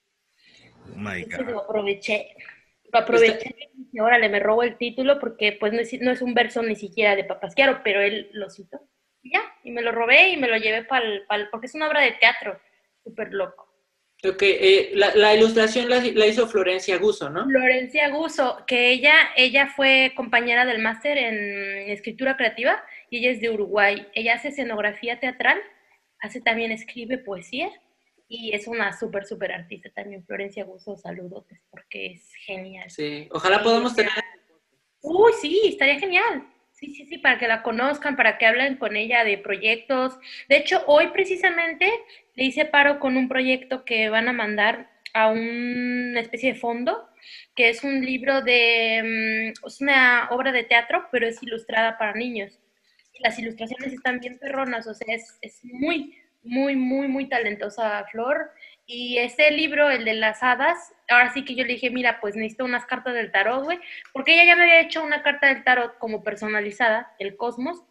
[0.91, 1.49] Oh my God.
[1.49, 2.35] lo aproveché.
[2.91, 6.21] Lo aproveché y dije, órale, me robo el título porque pues no es, no es
[6.21, 8.79] un verso ni siquiera de Papasquiaro, pero él lo citó.
[9.21, 11.23] Y ya, y me lo robé y me lo llevé para el...
[11.49, 12.59] porque es una obra de teatro,
[13.03, 13.72] súper loco.
[14.25, 17.43] Ok, eh, la, la ilustración la, la hizo Florencia Guso, ¿no?
[17.43, 23.41] Florencia Guso, que ella, ella fue compañera del máster en escritura creativa y ella es
[23.41, 24.07] de Uruguay.
[24.13, 25.59] Ella hace escenografía teatral,
[26.19, 27.69] hace también, escribe poesía
[28.29, 30.25] y es una súper, súper artista también.
[30.25, 32.89] Florencia Guso, saludotes porque es genial.
[32.89, 34.13] Sí, ojalá podamos tener...
[35.01, 36.47] Uy, sí, estaría genial.
[36.83, 40.19] Sí, sí, sí, para que la conozcan, para que hablen con ella de proyectos.
[40.49, 41.89] De hecho, hoy precisamente
[42.35, 47.07] le hice paro con un proyecto que van a mandar a una especie de fondo,
[47.55, 52.15] que es un libro de, mm, es una obra de teatro, pero es ilustrada para
[52.15, 52.59] niños.
[53.19, 58.51] Las ilustraciones están bien perronas, o sea, es, es muy, muy, muy, muy talentosa Flor.
[58.85, 62.35] Y ese libro, el de las hadas, ahora sí que yo le dije, mira, pues
[62.35, 63.79] necesito unas cartas del tarot, güey,
[64.11, 67.83] porque ella ya me había hecho una carta del tarot como personalizada, el cosmos,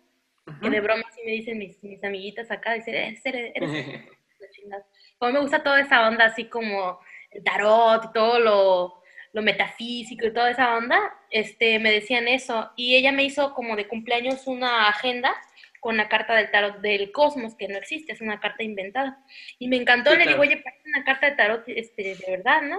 [0.61, 3.70] que de broma sí me dicen mis, mis amiguitas acá, dicen, eres, eres, eres
[4.53, 4.84] chingada.
[5.18, 10.26] Como me gusta toda esa onda así como el tarot y todo lo, lo metafísico
[10.26, 10.99] y toda esa onda,
[11.30, 12.70] este, me decían eso.
[12.76, 15.34] Y ella me hizo como de cumpleaños una agenda
[15.83, 19.18] con la carta del tarot del cosmos, que no existe, es una carta inventada.
[19.59, 20.41] Y me encantó, Sí, le claro.
[20.41, 22.78] digo, oye, parece una carta de tarot este, de verdad, ¿no?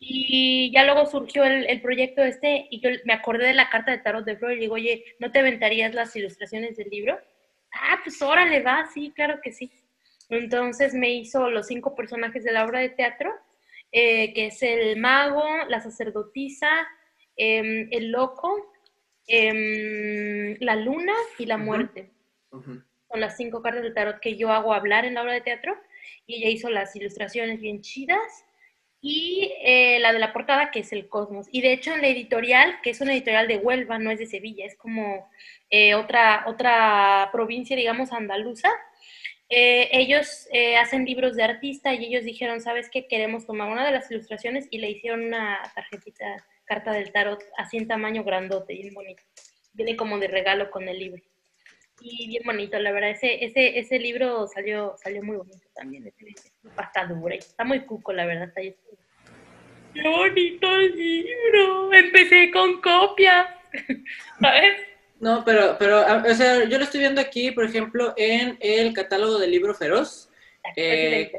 [0.00, 3.92] Y ya luego surgió el, el proyecto este y yo me acordé de la carta
[3.92, 7.16] de tarot de Flor y le digo, oye, ¿no te aventarías las ilustraciones del libro?
[7.72, 9.70] Ah, pues órale, va, sí, claro que sí.
[10.28, 13.32] Entonces me hizo los cinco personajes de la obra de teatro
[13.92, 16.68] eh, que es el mago, la sacerdotisa,
[17.36, 18.72] em, el loco,
[19.28, 21.64] em, la luna y la Ujú.
[22.62, 25.76] Son las cinco cartas del tarot que yo hago hablar en la obra de teatro
[26.26, 28.44] y ella hizo las ilustraciones bien chidas
[29.00, 31.46] y eh, la de la portada que es el cosmos.
[31.52, 34.26] Y de hecho en la editorial, que es una editorial de Huelva, no es de
[34.26, 35.28] Sevilla, es como
[35.70, 38.70] eh, otra, otra provincia, digamos, andaluza.
[39.50, 43.06] eh, ellos eh, hacen libros de artista y ellos dijeron, ¿sabes qué?
[43.06, 46.24] Queremos tomar una de las ilustraciones y le hicieron una tarjetita,
[46.64, 49.22] carta del tarot, así en tamaño grandote, bien bonito.
[49.74, 51.22] Viene como de regalo con el libro.
[52.00, 56.12] Y bien bonito, la verdad, ese, ese, ese libro salió, salió muy bonito también,
[56.74, 58.74] pasta dura, y está muy cuco, la verdad, está ahí.
[59.94, 61.92] ¡Qué bonito el libro!
[61.92, 63.46] Empecé con copias,
[64.40, 64.76] ¿sabes?
[65.20, 69.38] No, pero, pero, o sea, yo lo estoy viendo aquí, por ejemplo, en el catálogo
[69.38, 70.28] del libro Feroz.
[70.76, 71.30] Eh,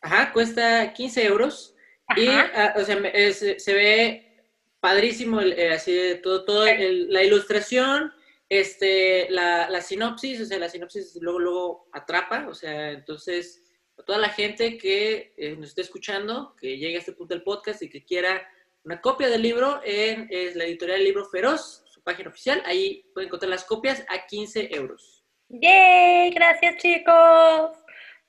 [0.00, 1.74] Ajá, cuesta 15 euros.
[2.16, 2.50] Y, Ajá.
[2.54, 4.32] ah, o sea, es- se ve
[4.80, 8.12] padrísimo, eh, así, todo, todo el- la ilustración,
[8.48, 13.62] este, la, la sinopsis, o sea, la sinopsis luego, luego atrapa, o sea, entonces,
[13.98, 17.42] a toda la gente que eh, nos esté escuchando, que llegue a este punto del
[17.42, 18.48] podcast y que quiera
[18.84, 23.28] una copia del libro, en es la editorial Libro Feroz, su página oficial, ahí pueden
[23.28, 25.24] encontrar las copias a 15 euros.
[25.48, 26.30] ¡Yay!
[26.30, 27.76] Gracias, chicos.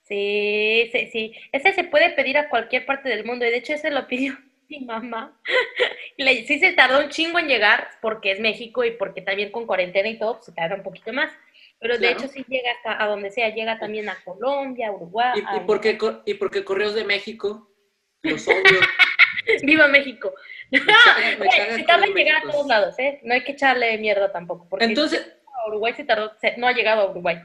[0.03, 1.33] Sí, sí, sí.
[1.51, 3.45] Ese se puede pedir a cualquier parte del mundo.
[3.45, 4.37] Y de hecho, ese lo pidió
[4.69, 5.37] mi mamá.
[6.17, 9.65] Le- sí se tardó un chingo en llegar porque es México y porque también con
[9.65, 11.31] cuarentena y todo, pues se tarda un poquito más.
[11.79, 12.19] Pero de Claro.
[12.19, 13.49] hecho sí llega hasta a donde sea.
[13.53, 15.31] Llega también a Colombia, Uruguay.
[15.39, 17.69] ¿Y, y por, qué, ¿Y por qué Correos de México?
[18.21, 18.79] Los odio.
[19.63, 20.33] ¡Viva México!
[20.71, 23.19] Me caga- me caga se tarda en llegar a todos lados, ¿eh?
[23.23, 24.67] No hay que echarle mierda tampoco.
[24.69, 27.39] Porque Entonces, a Uruguay se tardó, se- no ha llegado a Uruguay.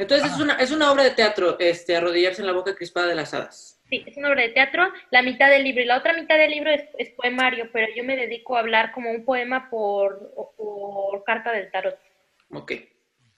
[0.00, 3.14] entonces es, una, es una obra de teatro, este, arrodillarse en la boca crispada de
[3.14, 3.75] las hadas.
[3.88, 6.50] Sí, es una obra de teatro, la mitad del libro y la otra mitad del
[6.50, 10.32] libro es, es poemario, pero yo me dedico a hablar como un poema por,
[11.24, 11.96] carta del tarot.
[12.50, 12.72] Ok.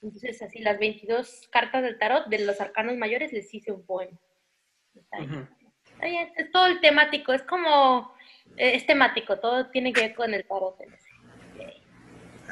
[0.00, 4.18] Entonces, así las 22 cartas del tarot de los arcanos mayores les hice un poema.
[4.94, 5.32] Está bien.
[5.32, 5.46] Ujú.
[5.92, 8.14] Está bien, es todo el temático, es como,
[8.56, 10.80] eh, es temático, todo tiene que ver con el tarot.
[10.80, 11.08] en ese.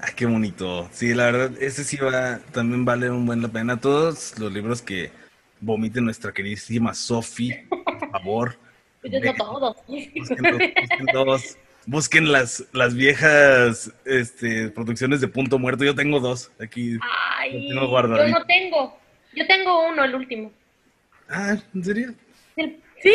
[0.02, 0.86] Ah, qué bonito.
[0.92, 3.80] Sí, la verdad, ese sí va, también vale un buen la pena.
[3.80, 5.10] Todos los libros que
[5.60, 7.52] vomite nuestra queridísima Sofi,
[8.20, 8.56] favor.
[9.02, 9.76] Yo no Ve- todos.
[9.86, 11.58] Busquen, dos, busquen dos.
[11.88, 15.84] Busquen las, las viejas este, producciones de Punto Muerto.
[15.84, 16.98] Yo tengo dos aquí.
[17.38, 18.98] Ay, tengo yo no tengo.
[19.34, 20.50] Yo tengo uno, el último.
[21.28, 22.14] Ah, ¿en serio?
[22.56, 23.14] El- Sí,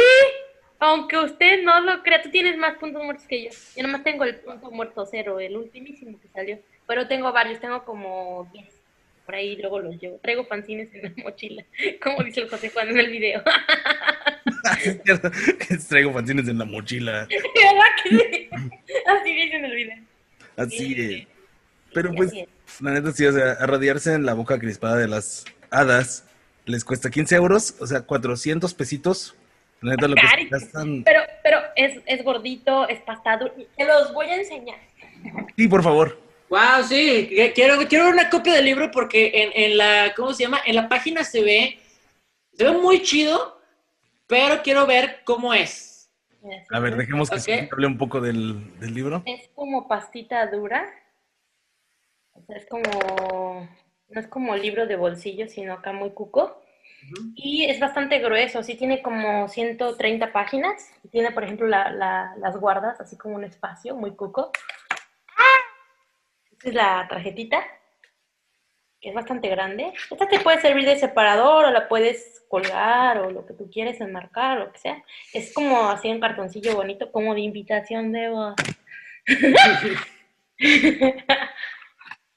[0.80, 3.50] aunque usted no lo crea, tú tienes más puntos muertos que yo.
[3.76, 6.60] Yo nomás tengo el punto muerto cero, el ultimísimo que salió.
[6.88, 8.68] Pero tengo varios, tengo como 10.
[9.26, 10.18] Por ahí luego los llevo.
[10.22, 11.66] Traigo fanzines en la mochila,
[12.04, 13.42] como dice el José Juan en el video.
[15.90, 17.28] Traigo fanzines en la mochila.
[19.08, 19.98] Así dice en el video.
[20.58, 20.96] Así Sí.
[21.02, 21.28] es.
[21.94, 22.34] Pero Sí, pues,
[22.80, 26.26] la neta sí, o sea, arrodillarse en la boca crispada de las hadas
[26.66, 29.36] les cuesta 15 euros, o sea, 400 pesitos.
[29.82, 31.04] La neta lo que se gastan.
[31.04, 33.52] Pero, pero es, es gordito, es pastado.
[33.76, 34.78] Te los voy a enseñar.
[35.58, 36.20] Sí, por favor.
[36.50, 40.34] Wow, sí, que- quiero, quiero ver una copia del libro porque en, en la, ¿cómo
[40.34, 40.60] se llama?
[40.66, 41.80] En la página se ve,
[42.54, 43.61] se ve muy chido,
[44.32, 46.10] pero quiero ver cómo es.
[46.72, 47.40] A ver, dejemos que.
[47.40, 49.22] Sofi hable un poco del, del libro.
[49.28, 50.90] Es como pastita dura.
[52.34, 53.68] O sea, es como.
[54.10, 56.62] No es como libro de bolsillo, sino acá muy cuco.
[57.36, 60.92] Y es bastante grueso, sí tiene como 130 páginas.
[61.12, 64.52] Tiene, por ejemplo, la- la- las guardas, así como un espacio muy cuco.
[66.52, 67.64] Esta es la tarjetita,
[69.02, 69.94] es bastante grande.
[70.10, 74.02] Esta te puede servir de separador o la puedes colgar o lo que tú quieres
[74.02, 75.04] enmarcar, lo que sea.
[75.34, 78.56] Es como así un cartoncillo bonito, como de invitación de boda.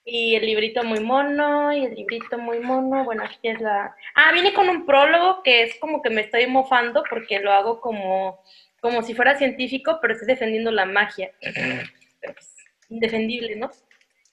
[0.07, 3.05] Y el librito muy mono, y el librito muy mono.
[3.05, 3.97] Bueno, aquí es la.
[4.15, 7.81] Ah, viene con un prólogo que es como que me estoy mofando porque lo hago
[7.81, 8.43] como,
[8.83, 11.33] como si fuera científico, pero estoy defendiendo la magia.
[11.41, 12.55] Pero pues,
[12.91, 13.71] indefendible, ¿no?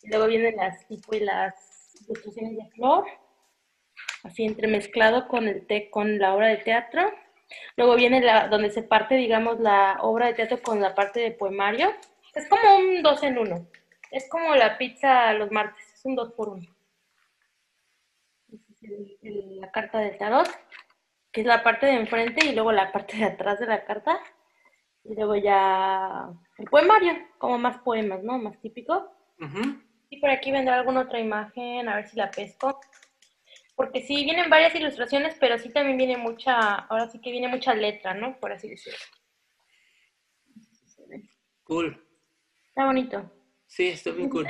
[0.04, 1.71] Y luego vienen las tipo y las
[2.14, 3.06] de flor,
[4.24, 7.12] así entremezclado con el te con la obra de teatro.
[7.76, 11.32] Luego viene la, donde se parte, digamos, la obra de teatro con la parte de
[11.32, 11.94] poemario.
[12.34, 13.68] Es como un dos en uno.
[14.10, 16.68] Es como la pizza los martes, es un dos por uno.
[19.60, 20.50] La carta del tarot,
[21.32, 24.20] que es la parte de enfrente y luego la parte de atrás de la carta.
[25.04, 28.38] Y luego ya el poemario, como más poemas, ¿no?
[28.38, 29.12] Más típico.
[29.40, 29.82] Ujú.
[30.12, 32.82] Y por aquí vendrá alguna otra imagen, a ver si la pesco.
[33.78, 37.74] Porque sí, vienen varias ilustraciones, pero sí también viene mucha, ahora sí que viene mucha
[37.74, 38.38] letra, ¿no?
[38.38, 39.00] Por así decirlo.
[41.64, 42.06] Cool.
[42.68, 43.32] Está bonito.
[43.66, 44.46] Sí, está bien cool.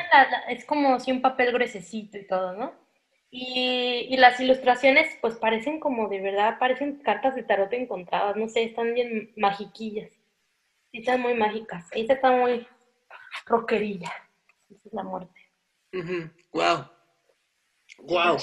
[0.50, 2.74] Es como si un papel gruesecito y todo, ¿no?
[3.30, 8.50] Y, y las ilustraciones, pues parecen como de verdad, parecen cartas de tarot encontradas, no
[8.50, 10.12] sé, están bien magiquillas.
[10.92, 11.88] Sí, están muy mágicas.
[11.92, 12.68] Esta está muy
[13.46, 14.12] rockerilla.
[14.72, 15.41] Esa es la muerte.
[16.54, 16.86] Wow.
[18.04, 18.38] Wow.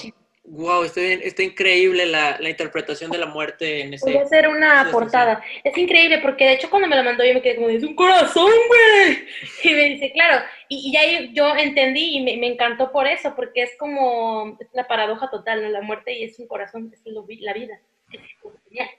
[0.51, 4.23] Wow, está, bien- está increíble la, la interpretación de la muerte en Voy a ese.
[4.23, 5.43] hacer una portada.
[5.63, 7.93] Es increíble porque de hecho cuando me la mandó yo me quedé como, es un
[7.95, 9.27] corazón, güey.
[9.63, 10.43] Y me dice, claro.
[10.67, 14.67] Y, y ahí yo entendí y me, me encantó por eso, porque es como es
[14.73, 15.69] la paradoja total, ¿no?
[15.69, 17.79] La muerte y es un corazón, es lo la vida.
[18.11, 18.21] Es
[18.69, 18.89] genial.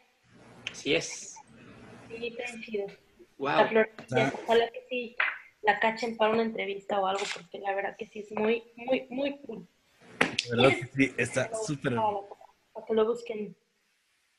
[0.71, 1.35] Así es.
[2.09, 2.87] Sí, está chido.
[2.87, 2.95] La
[3.63, 3.69] Wow.
[3.71, 4.33] flor, Ah.
[4.45, 5.17] ojalá que sí
[5.63, 9.07] la cachen para una entrevista o algo, porque la verdad que sí es muy, muy,
[9.11, 9.67] muy cool.
[10.51, 11.95] La verdad que sí, está súper.
[12.73, 13.57] Para que lo busquen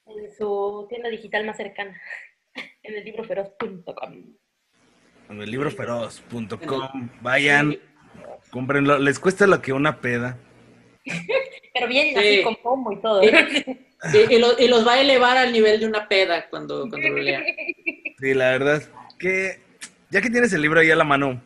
[0.08, 2.00] en su tienda digital más cercana,
[2.84, 4.14] en el libroferoz.com.
[5.30, 7.10] En el libroferoz.com.
[7.22, 7.78] Vayan,
[8.50, 9.00] cómprenlo.
[9.00, 10.38] Les cuesta lo que una peda.
[11.74, 12.16] Pero bien, Sí.
[12.20, 13.22] así con pomo y todo.
[13.24, 13.28] Y,
[14.36, 17.18] y lo- y los va a elevar al nivel de una peda cuando, cuando lo
[17.18, 17.44] lean.
[18.20, 18.82] Sí, la verdad
[19.20, 19.60] que
[20.12, 21.42] ya que tienes el libro ahí a la mano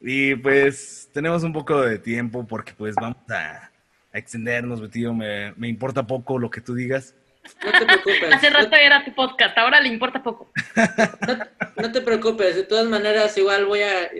[0.00, 3.70] y pues tenemos un poco de tiempo porque pues vamos a,
[4.12, 7.14] a extendernos, Betillo, me, me importa poco lo que tú digas.
[7.62, 8.32] No te preocupes.
[8.32, 10.50] Hace no- rato era tu podcast, ahora le importa poco.
[10.76, 11.38] No,
[11.82, 14.10] no te preocupes, de todas maneras igual voy a...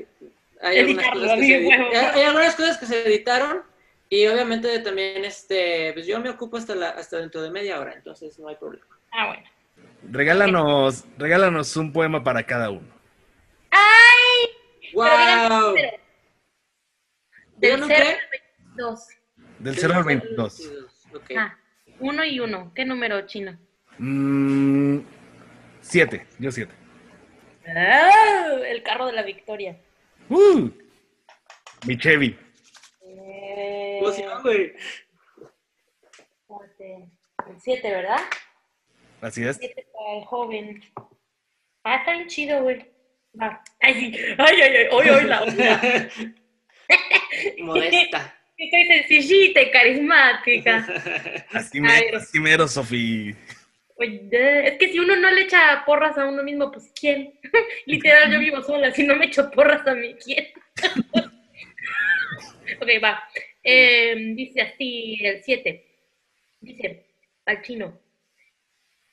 [0.62, 3.58] Hay algunas, cosas que se, hay algunas cosas que se editaron
[4.08, 7.92] y obviamente también este, pues yo me ocupo hasta, la, hasta dentro de media hora,
[7.94, 8.86] entonces no hay problema.
[9.12, 9.42] Ah, bueno.
[10.10, 12.93] Regálanos, regálanos un poema para cada uno.
[13.74, 14.48] ¡Ay!
[14.92, 15.60] Pero digan ¡Wow!
[15.68, 15.90] número.
[17.56, 18.10] ¿Digan Del un 0 qué?
[18.12, 19.08] al 22.
[19.58, 20.72] Del 0 al 22.
[21.14, 21.30] Ok.
[21.36, 21.58] Ah,
[22.00, 22.72] uno y uno.
[22.74, 23.58] ¿Qué número chino?
[23.98, 24.98] Mm,
[25.80, 26.72] siete, yo siete.
[27.66, 29.78] Ah, el carro de la victoria.
[30.28, 30.68] Uh,
[31.86, 32.38] mi Chevy.
[33.02, 34.74] Eh, ¿Cómo se llama, güey?
[37.46, 38.20] El 7, ¿verdad?
[39.20, 39.56] Así es.
[39.58, 40.82] 7 para el joven.
[41.84, 42.90] Ah, está bien chido, güey.
[43.40, 43.62] Va.
[43.80, 44.12] Ay, sí.
[44.38, 44.86] Ay, ay, ay.
[44.90, 45.40] Hoy, hoy, la.
[47.58, 48.38] Modesta.
[48.56, 50.86] Que soy sencillita y carismática.
[51.50, 53.34] Así mero, así mero, Sofi.
[53.96, 57.36] Oye, es que si uno no le echa porras a uno mismo, pues ¿quién?
[57.86, 60.46] Literal, yo vivo sola, si no me echo porras a mí, ¿quién?
[62.80, 63.24] ok, va.
[63.64, 65.84] Eh, dice así el 7.
[66.60, 67.06] Dice
[67.46, 68.00] al chino.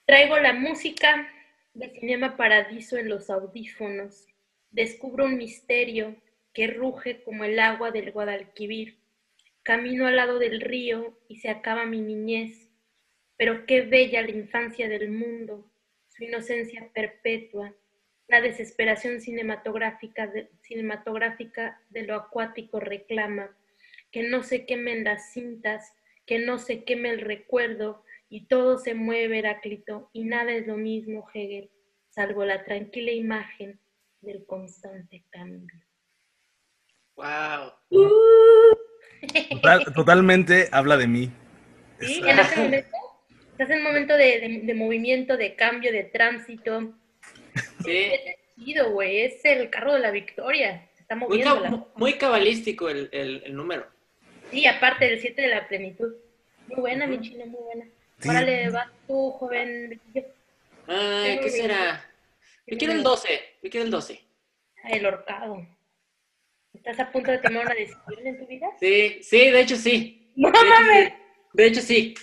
[0.06, 1.28] Traigo la música
[1.74, 4.28] de Cinema Paradiso en los audífonos.
[4.72, 6.16] Descubro un misterio
[6.54, 8.98] que ruge como el agua del Guadalquivir.
[9.64, 12.70] Camino al lado del río y se acaba mi niñez.
[13.38, 15.72] Pero qué bella la infancia del mundo,
[16.10, 17.74] su inocencia perpetua,
[18.28, 23.56] la desesperación cinematográfica de, cinematográfica de lo acuático reclama,
[24.12, 25.94] que no se quemen las cintas,
[26.26, 30.78] que no se queme el recuerdo, y todo se mueve, Heráclito, y nada es lo
[30.78, 31.70] mismo, Hegel,
[32.10, 33.80] salvo la tranquila imagen
[34.22, 35.76] del constante cambio.
[37.16, 37.74] Wow.
[39.52, 41.30] Total- totalmente habla de mí.
[42.00, 42.22] ¿Sí?
[42.26, 42.88] En ese momento,
[43.52, 46.94] estás en un momento de, de- de movimiento, de cambio, de tránsito.
[47.84, 48.12] Sí.
[48.58, 50.88] Chido, güey, es el carro de la victoria.
[50.96, 51.62] Se está Muy, moviendo.
[51.62, 53.86] ca- la- muy cabalístico el, el, el número.
[54.52, 56.14] Sí, aparte del 7 de la plenitud.
[56.68, 57.86] Muy buena, mi chino, muy buena.
[58.22, 58.30] Sí.
[58.30, 60.00] Órale, vas tú, joven.
[60.88, 62.06] Ay, ¿qué será?
[62.68, 63.58] Yo quiero el 12.
[63.64, 64.22] Yo quiero el 12.
[64.84, 65.66] Ay, El horcado.
[66.74, 68.68] ¿Estás a punto de tomar una decisión en tu vida?
[68.80, 70.32] Sí, sí, de hecho sí.
[70.36, 71.08] No De hecho, mames.
[71.10, 71.14] sí.
[71.54, 72.14] De hecho, sí.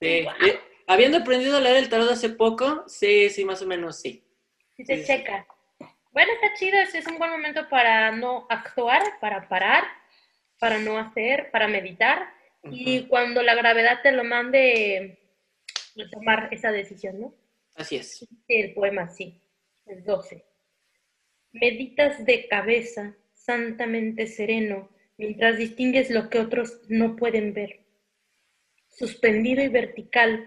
[0.00, 0.26] Sí.
[0.46, 0.52] Y
[0.86, 4.24] habiendo aprendido a leer el tarot hace poco, sí, sí, más o menos sí.
[4.76, 5.46] Sí se Sí, checa.
[6.12, 9.84] Bueno, está chido, ese es un buen momento para no actuar, para parar,
[10.58, 12.32] para no hacer, para meditar.
[12.64, 15.18] Y cuando la gravedad te lo mande,
[16.10, 17.34] tomar esa decisión, ¿no?
[17.74, 18.26] Así es.
[18.48, 19.40] El poema, sí.
[19.86, 20.44] El 12.
[21.52, 27.80] Meditas de cabeza, santamente sereno, mientras distingues lo que otros no pueden ver.
[28.88, 30.46] Suspendido y vertical,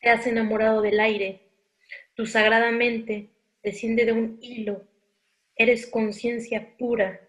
[0.00, 1.50] te has enamorado del aire.
[2.14, 3.30] Tu sagrada mente
[3.62, 4.86] desciende de un hilo.
[5.56, 7.20] Eres conciencia pura,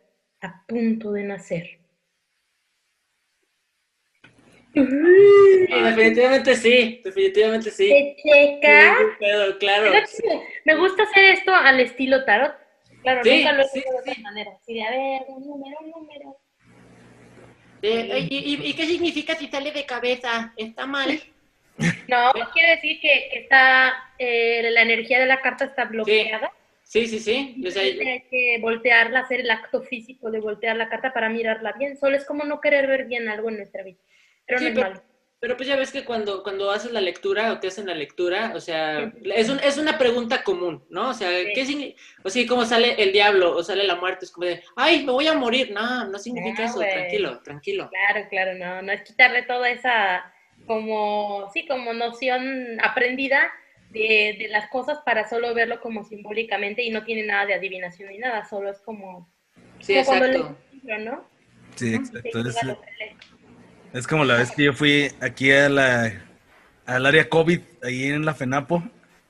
[0.41, 1.82] a punto de nacer.
[4.74, 7.01] Sí, definitivamente sí.
[7.03, 7.89] Definitivamente sí.
[7.89, 8.97] ¿Se checa?
[8.97, 9.91] Sí, pero, claro.
[10.07, 10.24] Sí,
[10.65, 12.55] Me gusta hacer esto al estilo tarot.
[13.03, 14.51] Claro, Sí, nunca lo he sí, hecho de otra manera.
[14.65, 16.38] De, a ver, un número, un número.
[17.82, 20.53] Eh, ¿y, y, y qué significa si sale de cabeza?
[20.55, 21.21] ¿Está mal?
[22.07, 26.51] No, quiere decir que, que está, eh, la energía de la carta está bloqueada.
[26.84, 27.61] Sí, sí, sí.
[27.65, 31.74] O sea, Hay que voltearla, hacer el acto físico de voltear la carta para mirarla
[31.74, 31.97] bien.
[31.97, 33.97] Solo es como no querer ver bien algo en nuestra vida.
[34.53, 35.03] Pero Sí, no es pero- malo.
[35.39, 38.53] Pero pues ya ves que cuando, cuando haces la lectura o te hacen la lectura,
[38.55, 41.09] o sea, es, un- es una pregunta común, ¿no?
[41.09, 42.01] O sea, ¿qué significa?
[42.23, 45.11] O sea, como sale el diablo o sale la muerte, es como de, ay, me
[45.11, 45.71] voy a morir.
[45.71, 47.89] No, no significa No, eso, tranquilo, tranquilo.
[47.89, 50.33] Claro, claro, no, no es quitarle toda esa
[50.65, 53.51] como, sí, como noción aprendida
[53.89, 58.11] de, de las cosas para solo verlo como simbólicamente y no tiene nada de adivinación
[58.11, 59.29] ni nada, solo es como,
[59.81, 60.47] Sí, como cuando exacto.
[60.71, 61.27] lees un libro, ¿no?
[61.75, 62.29] Sí, exacto.
[62.39, 62.55] Es,
[63.93, 66.13] es como la vez que yo fui aquí a la,
[66.85, 68.83] al área COVID, ahí en la FENAPO,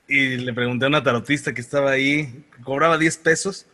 [0.08, 3.66] y le pregunté a una tarotista que estaba ahí, que cobraba 10 pesos,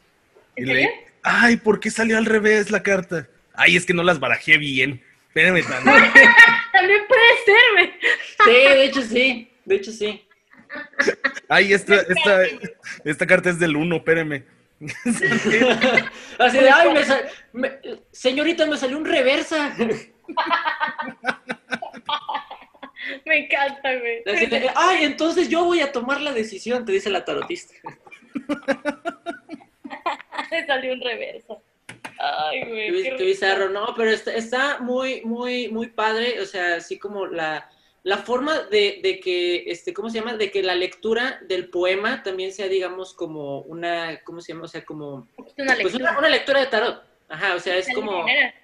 [0.56, 0.90] y ¿En le dije,
[1.22, 3.28] ay, ¿por qué salió al revés la carta?
[3.54, 5.02] Ay, es que no las barajé bien.
[5.28, 5.90] Espérame tantito.
[6.72, 7.92] También puede ser.
[8.44, 10.24] Sí, de hecho sí, de hecho sí.
[11.48, 12.42] Ay, esta, esta,
[13.04, 14.44] esta carta es del 1, espérame.
[16.38, 17.78] Así de, ay, me sal- me-
[18.12, 19.74] señorita, me salió un reversa.
[23.26, 24.22] Me encanta, güey.
[24.74, 27.74] Ay, entonces yo voy a tomar la decisión, te dice la tarotista.
[30.50, 31.62] Me salió un reverso.
[32.18, 33.02] Ay, güey.
[33.02, 37.26] Qué, qué bizarro, no, pero está, está muy, muy, muy padre, o sea, así como
[37.26, 37.70] la,
[38.02, 40.34] la forma de, de que, este, ¿cómo se llama?
[40.34, 44.64] De que la lectura del poema también sea, digamos, como una, ¿cómo se llama?
[44.64, 46.10] O sea, como, poquito una pues lectura.
[46.10, 47.02] una, una lectura de tarot.
[47.28, 48.54] Ajá, o sea, es como, manera.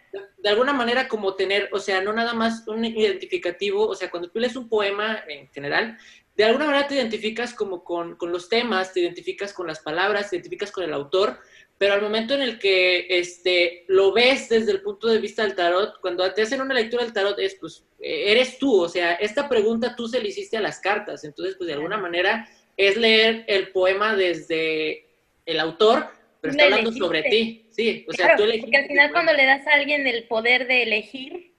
[0.47, 4.31] De alguna manera como tener, o sea, no nada más un identificativo, o sea, cuando
[4.31, 5.99] tú lees un poema en general,
[6.37, 10.31] de alguna manera te identificas como con, con los temas, te identificas con las palabras,
[10.31, 11.41] te identificas con el autor,
[11.79, 15.57] pero al momento en el que este, lo ves desde el punto de vista del
[15.57, 19.49] tarot, cuando te hacen una lectura del tarot, es pues, eres tú, o sea, esta
[19.49, 23.45] pregunta tú se le hiciste a las cartas, entonces, pues de alguna manera es leer
[23.49, 25.09] el poema desde
[25.45, 26.07] el autor,
[26.41, 27.05] pero está la hablando elegiste.
[27.05, 28.63] sobre ti, sí, o sea, Claro, tú elegiste.
[28.63, 31.53] porque al final cuando le das a alguien el poder de elegir,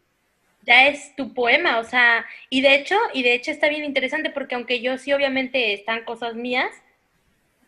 [0.64, 4.30] ya es tu poema, o sea, y de hecho, y de hecho está bien interesante
[4.30, 6.72] porque aunque yo sí obviamente están cosas mías,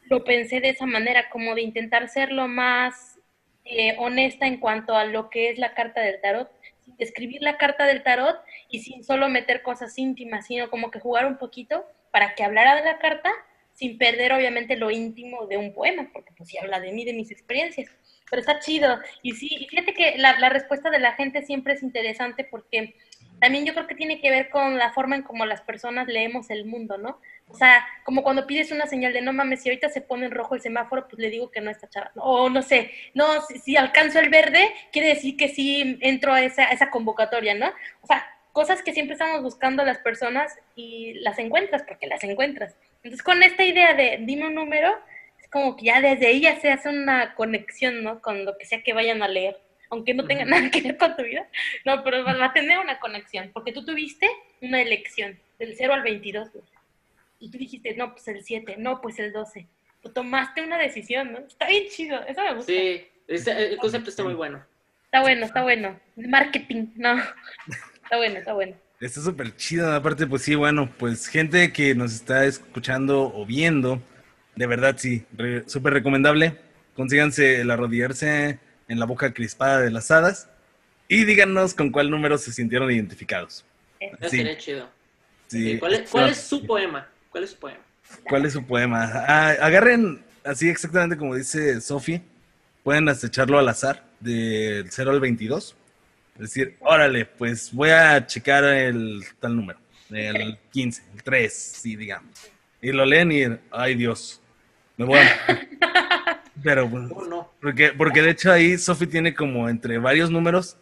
[0.04, 3.20] lo pensé de esa manera, como de intentar ser lo más
[3.66, 6.52] eh, honesta en cuanto a lo que es la carta del tarot,
[6.84, 8.38] sin escribir la carta del tarot
[8.70, 12.76] y sin solo meter cosas íntimas, sino como que jugar un poquito para que hablara
[12.76, 13.32] de la carta
[13.74, 17.14] sin perder obviamente lo íntimo de un poema, porque pues sí habla de mí, de
[17.14, 17.90] mis experiencias.
[18.30, 19.00] Pero está chido.
[19.22, 22.96] Y sí, y fíjate que la, la respuesta de la gente siempre es interesante porque
[23.40, 26.50] también yo creo que tiene que ver con la forma en cómo las personas leemos
[26.50, 27.20] el mundo, ¿no?
[27.48, 30.32] O sea, como cuando pides una señal de no mames, si ahorita se pone en
[30.32, 32.12] rojo el semáforo, pues le digo que no está chava.
[32.16, 36.42] O no sé, no, si, si alcanzo el verde, quiere decir que sí entro a
[36.42, 37.68] esa, a esa convocatoria, ¿no?
[38.02, 42.76] O sea, cosas que siempre estamos buscando las personas y las encuentras porque las encuentras.
[42.98, 44.94] Entonces, con esta idea de dime un número,
[45.52, 48.22] como que ya desde ahí ya se hace una conexión, ¿no?
[48.22, 49.58] Con lo que sea que vayan a leer,
[49.90, 51.48] aunque no tenga nada que ver con tu vida.
[51.86, 54.30] No, pero va a tener una conexión, porque tú tuviste
[54.62, 56.64] una elección del 0 al 22, güey.
[57.40, 59.66] Y tú dijiste, no, pues el 7, no, pues el 12.
[60.02, 61.40] Tú tomaste una decisión, ¿no?
[61.40, 62.72] Está bien chido, eso me gusta.
[62.72, 64.64] Sí, ese- el concepto está muy bueno.
[65.06, 66.00] Está bueno, está bueno.
[66.16, 67.18] Marketing, no.
[68.04, 68.76] Está bueno, está bueno.
[69.02, 69.92] Está súper chido.
[69.94, 74.02] Aparte, pues sí, bueno, pues gente que nos está escuchando o viendo,
[74.60, 76.58] de verdad sí, re- súper recomendable.
[76.94, 80.50] Consíganse el arrodillarse en la boca crispada de las hadas
[81.08, 83.64] y díganos con cuál número se sintieron identificados.
[84.02, 84.90] Eso Sí, sería chido.
[85.48, 85.78] sí.
[85.80, 87.08] ¿Cuál, es, cuál es su poema?
[87.30, 87.80] ¿Cuál es su poema?
[88.28, 89.10] ¿Cuál es su poema?
[89.28, 92.22] Ah, agarren así exactamente como dice Sofi.
[92.84, 95.76] Pueden hasta echarlo al azar, del 0 al 22.
[96.36, 99.80] Es decir, órale, pues voy a checar el tal número.
[100.10, 102.32] El 15, el 3, sí, digamos.
[102.82, 104.42] Y lo leen y, ay Dios,
[105.00, 106.44] me voy a...
[106.64, 107.50] Pero, pues, ¿Cómo no?
[107.62, 110.76] porque, porque de hecho ahí Sofi tiene como entre varios números,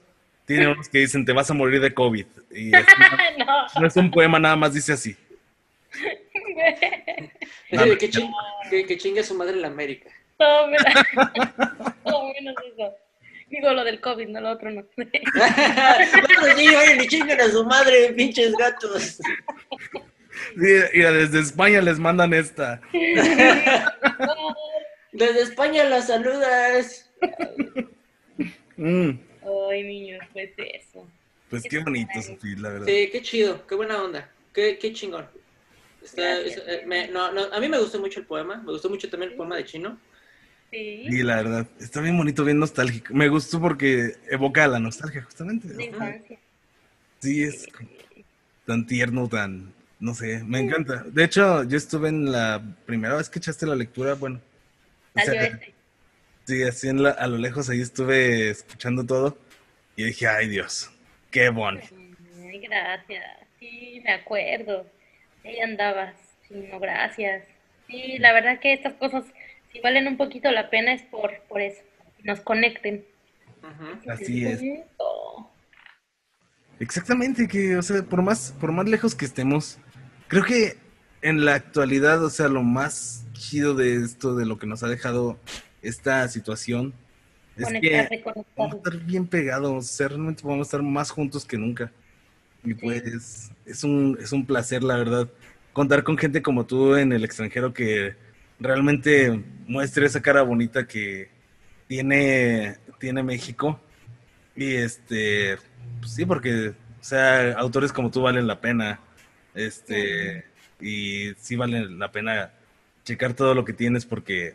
[0.45, 2.26] tiene unos que dicen, te vas a morir de COVID.
[2.51, 2.86] Y es-
[3.38, 3.45] no.
[3.82, 5.15] no es un poema, nada más dice así.
[7.72, 8.34] De que, ching-
[8.70, 10.09] que, que chingue a su madre la América.
[10.38, 10.86] Todo menos,
[12.03, 12.93] todo menos eso.
[13.49, 14.84] Digo lo del COVID, no lo otro no.
[14.95, 15.11] Bueno,
[16.57, 19.20] sí, oye, ni chinguen a su madre, pinches gatos.
[20.56, 22.82] Mira, mira, desde España les mandan esta.
[25.12, 27.10] Desde España las saludas.
[28.76, 29.10] Mm,
[29.72, 31.08] Ay, niños, pues eso.
[31.50, 32.86] pues qué bonito, Sofi, la verdad.
[32.86, 35.26] Sí, qué chido, qué buena onda, qué, qué chingón.
[36.04, 36.58] Está- Gracias.
[36.58, 39.10] es- eh, me- no, no, a mí me gustó mucho el poema, me gustó mucho
[39.10, 39.98] también el poema de Chino.
[40.70, 41.06] Sí.
[41.10, 41.66] Sí, la verdad.
[41.80, 43.14] Está bien bonito, bien nostálgico.
[43.16, 45.84] Me gustó porque evoca la nostalgia, justamente.
[45.84, 46.38] Infancia.
[47.20, 47.66] Sí, es
[48.66, 51.04] tan tierno, tan no sé, me encanta.
[51.08, 54.39] De hecho, yo estuve en la primera vez que echaste la lectura, bueno.
[55.16, 55.74] o Salió sea, este.
[56.45, 59.38] Sí, así en la- a lo lejos ahí estuve escuchando todo
[59.95, 60.89] y dije, ay Dios,
[61.32, 61.88] qué bonito.
[62.39, 63.24] Ay, gracias.
[63.60, 64.86] Sí, me acuerdo.
[65.43, 66.16] Ahí andabas.
[66.48, 67.43] Sí, no, gracias.
[67.88, 69.26] Sí, la verdad que estas cosas,
[69.74, 71.82] si valen un poquito la pena, es por, por eso.
[72.24, 73.04] Nos conecten.
[74.08, 74.60] Así es.
[74.60, 75.52] bonito.
[76.80, 79.80] Exactamente, que, o sea, por más, por más lejos que estemos,
[80.28, 80.78] creo que
[81.21, 84.88] en la actualidad, o sea, lo más chido de esto, de lo que nos ha
[84.88, 85.38] dejado
[85.82, 86.93] esta situación,
[87.55, 88.23] es que
[88.55, 91.91] vamos a estar bien pegados, o sea, realmente vamos a estar más juntos que nunca.
[92.63, 95.30] Y pues es un, es un placer, la verdad,
[95.73, 98.15] contar con gente como tú en el extranjero que
[98.59, 101.30] realmente muestre esa cara bonita que
[101.88, 103.80] tiene, tiene México.
[104.55, 105.57] Y este,
[105.99, 108.99] pues sí, porque, o sea, autores como tú valen la pena.
[109.58, 110.45] Este,
[110.80, 112.53] y sí vale la pena
[113.03, 114.53] checar todo lo que tienes porque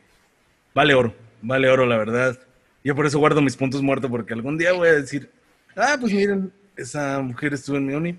[0.72, 2.38] vale oro, vale oro, la verdad.
[2.84, 5.28] Yo por eso guardo mis puntos muertos porque algún día voy a decir,
[5.76, 8.16] ah, pues miren, esa mujer estuvo en mi uni.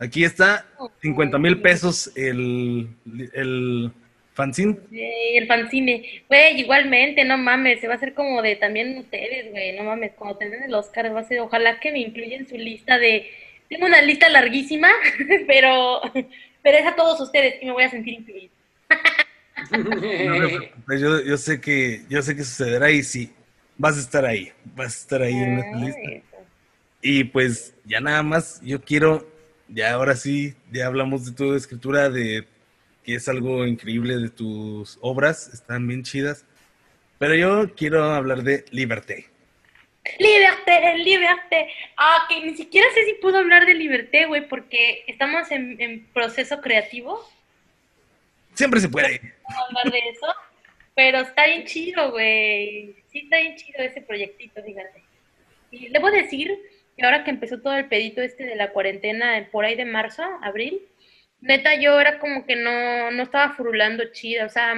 [0.00, 0.66] Aquí está,
[1.00, 2.88] 50 mil pesos el,
[3.32, 3.92] el
[4.34, 4.76] fanzine.
[4.90, 6.24] Sí, el fanzine.
[6.28, 10.12] Güey, igualmente, no mames, se va a hacer como de también ustedes, güey, no mames,
[10.12, 13.30] cuando tengan el Oscar va a ser, ojalá que me incluyan su lista de,
[13.68, 14.88] tengo una lista larguísima,
[15.46, 16.00] pero,
[16.62, 18.50] pero es a todos ustedes y me voy a sentir incluida.
[20.88, 23.32] No yo, yo sé que, yo sé que sucederá y sí,
[23.76, 26.26] vas a estar ahí, vas a estar ahí en esta lista.
[27.02, 29.28] Y pues ya nada más, yo quiero,
[29.68, 32.46] ya ahora sí, ya hablamos de tu escritura, de
[33.04, 36.44] que es algo increíble de tus obras, están bien chidas.
[37.18, 39.30] Pero yo quiero hablar de Liberté.
[40.18, 41.68] Liberté, liberté.
[41.96, 46.06] Ah, que ni siquiera sé si puedo hablar de liberté, güey, porque estamos en, en
[46.12, 47.28] proceso creativo.
[48.54, 49.20] Siempre se puede.
[49.48, 50.26] A hablar de eso.
[50.94, 52.96] Pero está bien chido, güey.
[53.12, 55.02] Sí, está bien chido ese proyectito, fíjate.
[55.70, 56.58] Y debo decir
[56.96, 59.84] que ahora que empezó todo el pedito este de la cuarentena, eh, por ahí de
[59.84, 60.80] marzo, abril,
[61.42, 64.46] neta, yo era como que no, no estaba furulando chida.
[64.46, 64.72] O sea,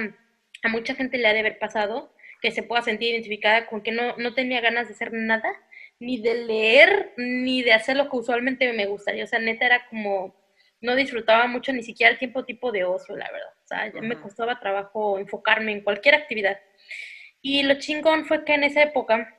[0.61, 2.11] a mucha gente le ha de haber pasado
[2.41, 5.49] que se pueda sentir identificada con que no, no tenía ganas de hacer nada,
[5.99, 9.23] ni de leer, ni de hacer lo que usualmente me gustaría.
[9.23, 10.35] O sea, neta era como,
[10.81, 13.53] no disfrutaba mucho ni siquiera el tiempo tipo de ocio, la verdad.
[13.63, 14.23] O sea, ya me Ajá.
[14.23, 16.59] costaba trabajo enfocarme en cualquier actividad.
[17.41, 19.37] Y lo chingón fue que en esa época,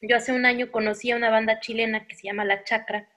[0.00, 3.08] yo hace un año conocí a una banda chilena que se llama La Chacra,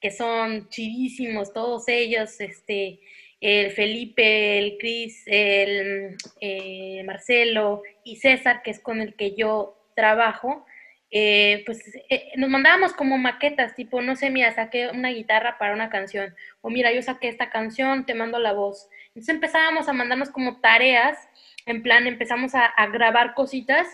[0.00, 3.00] que son chidísimos todos ellos, este,
[3.44, 9.76] el Felipe, el Cris, el eh, Marcelo y César, que es con el que yo
[9.94, 10.64] trabajo,
[11.10, 15.74] eh, pues eh, nos mandábamos como maquetas, tipo, no sé, mira, saqué una guitarra para
[15.74, 18.88] una canción, o mira, yo saqué esta canción, te mando la voz.
[19.08, 21.18] Entonces empezábamos a mandarnos como tareas,
[21.66, 23.86] en plan, empezamos a, grabar cositas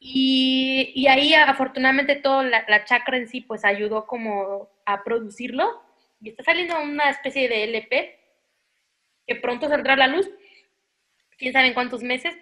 [0.00, 5.82] y, y ahí afortunadamente toda la, la chacra en sí pues ayudó como a producirlo
[6.22, 8.17] y está saliendo una especie de LP
[9.28, 10.28] que pronto saldrá la luz,
[11.36, 12.34] quién sabe en cuántos meses,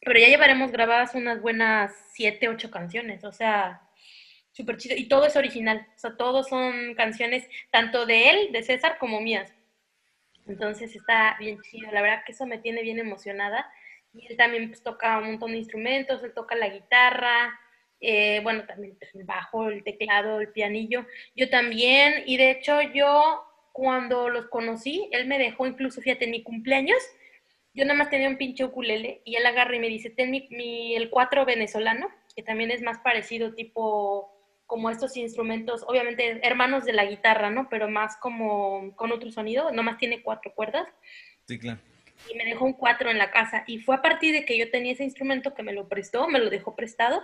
[0.00, 3.82] pero ya llevaremos grabadas unas buenas siete, ocho canciones, o sea,
[4.50, 4.96] súper chido.
[4.96, 9.20] Y todo es original, o sea, todos son canciones tanto de él, de César, como
[9.20, 9.52] mías.
[10.46, 13.70] Entonces está bien chido, la verdad que eso me tiene bien emocionada.
[14.14, 17.58] Y él también pues, toca un montón de instrumentos, él toca la guitarra,
[18.00, 21.06] eh, bueno, también pues, el bajo, el teclado, el pianillo.
[21.36, 26.30] Yo también, y de hecho yo cuando los conocí, él me dejó incluso, fíjate, en
[26.30, 26.96] mi cumpleaños,
[27.74, 30.46] yo nada más tenía un pinche ukulele y él agarra y me dice, ten mi,
[30.52, 34.30] mi- el cuatro venezolano, que también es más parecido tipo
[34.66, 37.68] como estos instrumentos, obviamente hermanos de la guitarra, ¿no?
[37.68, 40.86] Pero más como con otro sonido, nomás tiene cuatro cuerdas
[41.48, 41.80] Sí, claro.
[42.32, 43.64] y me dejó un cuatro en la casa.
[43.66, 46.38] Y fue a partir de que yo tenía ese instrumento que me lo prestó, me
[46.38, 47.20] lo dejó prestado,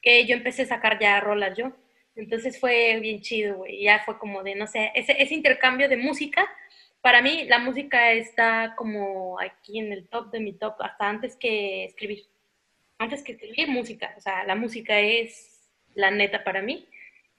[0.00, 1.72] que yo empecé a sacar ya rolas yo.
[2.16, 3.82] Entonces fue bien chido, güey.
[3.82, 6.48] Ya fue como de, no sé, ese, ese intercambio de música.
[7.00, 11.36] Para mí la música está como aquí en el top de mi top, hasta antes
[11.36, 12.24] que escribir.
[12.98, 14.14] Antes que escribir música.
[14.16, 16.88] O sea, la música es la neta para mí.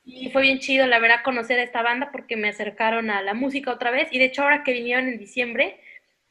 [0.04, 3.34] Y fue bien chido, la verdad, conocer a esta banda porque me acercaron a la
[3.34, 4.08] música otra vez.
[4.12, 5.80] Y de hecho, ahora que vinieron en diciembre,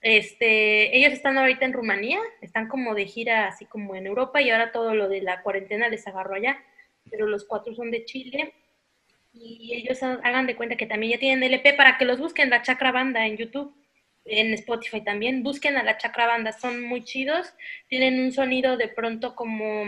[0.01, 4.51] este, ellos están ahorita en Rumanía, están como de gira así como en Europa y
[4.51, 6.63] ahora todo lo de la cuarentena les agarró allá,
[7.11, 8.53] pero los cuatro son de Chile.
[9.33, 12.51] Y ellos ha- hagan de cuenta que también ya tienen LP para que los busquen,
[12.51, 13.75] la Chacra Banda en YouTube,
[14.27, 17.53] en Spotify también, busquen a la Chacra Banda, son muy chidos,
[17.89, 19.85] tienen un sonido de pronto como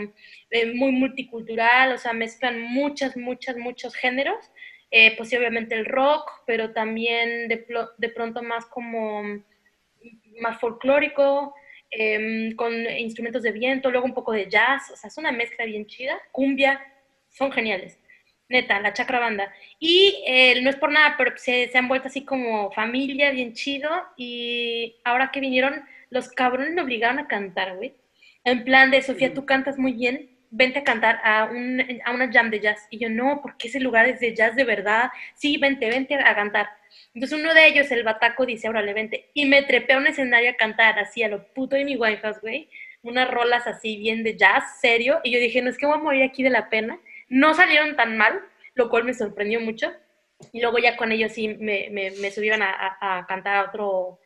[0.51, 4.51] eh, muy multicultural, o sea, mezclan muchas, muchas, muchos géneros.
[4.91, 7.65] Eh, pues obviamente el rock, pero también de,
[7.97, 9.21] de pronto más como
[10.39, 11.53] más folclórico,
[11.89, 15.65] em, con instrumentos de viento, luego un poco de jazz, o sea, es una mezcla
[15.65, 16.79] bien chida, cumbia,
[17.37, 17.99] son geniales,
[18.49, 19.53] neta, la chacra banda.
[19.79, 23.53] Y eh, no es por nada, pero se, se han vuelto así como familia, bien
[23.53, 27.93] chido, y ahora que vinieron, los cabrones me obligaron a cantar, güey.
[28.43, 32.31] En plan de, Sofía, tú cantas muy bien, vente a cantar a, un, a una
[32.31, 32.87] jam de jazz.
[32.89, 35.09] Y yo, no, porque ese lugar es de jazz de verdad.
[35.35, 36.69] Sí, vente, vente a cantar.
[37.13, 39.29] Entonces uno de ellos, el bataco, dice, órale, vente.
[39.33, 42.39] Y me trepé a un escenario a cantar así a lo puto de mi Winehouse,
[42.41, 42.69] güey.
[43.01, 45.19] Unas rolas así bien de jazz, serio.
[45.23, 46.99] Y yo dije, no es que voy a morir aquí de la pena.
[47.29, 48.41] No salieron tan mal,
[48.75, 49.91] lo cual me sorprendió mucho.
[50.53, 54.19] Y luego ya con ellos sí me, me, me subieron a, a, cantar otro,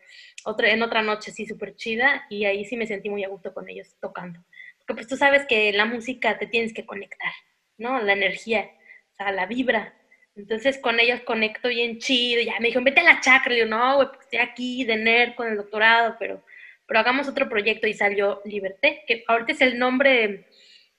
[0.44, 2.26] otro, en otra noche así súper chida.
[2.30, 4.44] Y ahí sí me sentí muy a gusto con ellos tocando.
[4.80, 7.32] Porque pues tú sabes que la música te tienes que conectar,
[7.78, 8.02] ¿no?
[8.02, 8.70] La energía,
[9.14, 9.94] o sea, la vibra.
[10.36, 12.42] Entonces con ellos conecto bien chido.
[12.42, 13.50] Ya me dijeron, vete a la chacra.
[13.50, 16.44] Le digo, no, güey, porque estoy aquí de nerd con el doctorado, pero,
[16.88, 20.48] pero hagamos otro proyecto y salió Liberté, que ahorita es el nombre,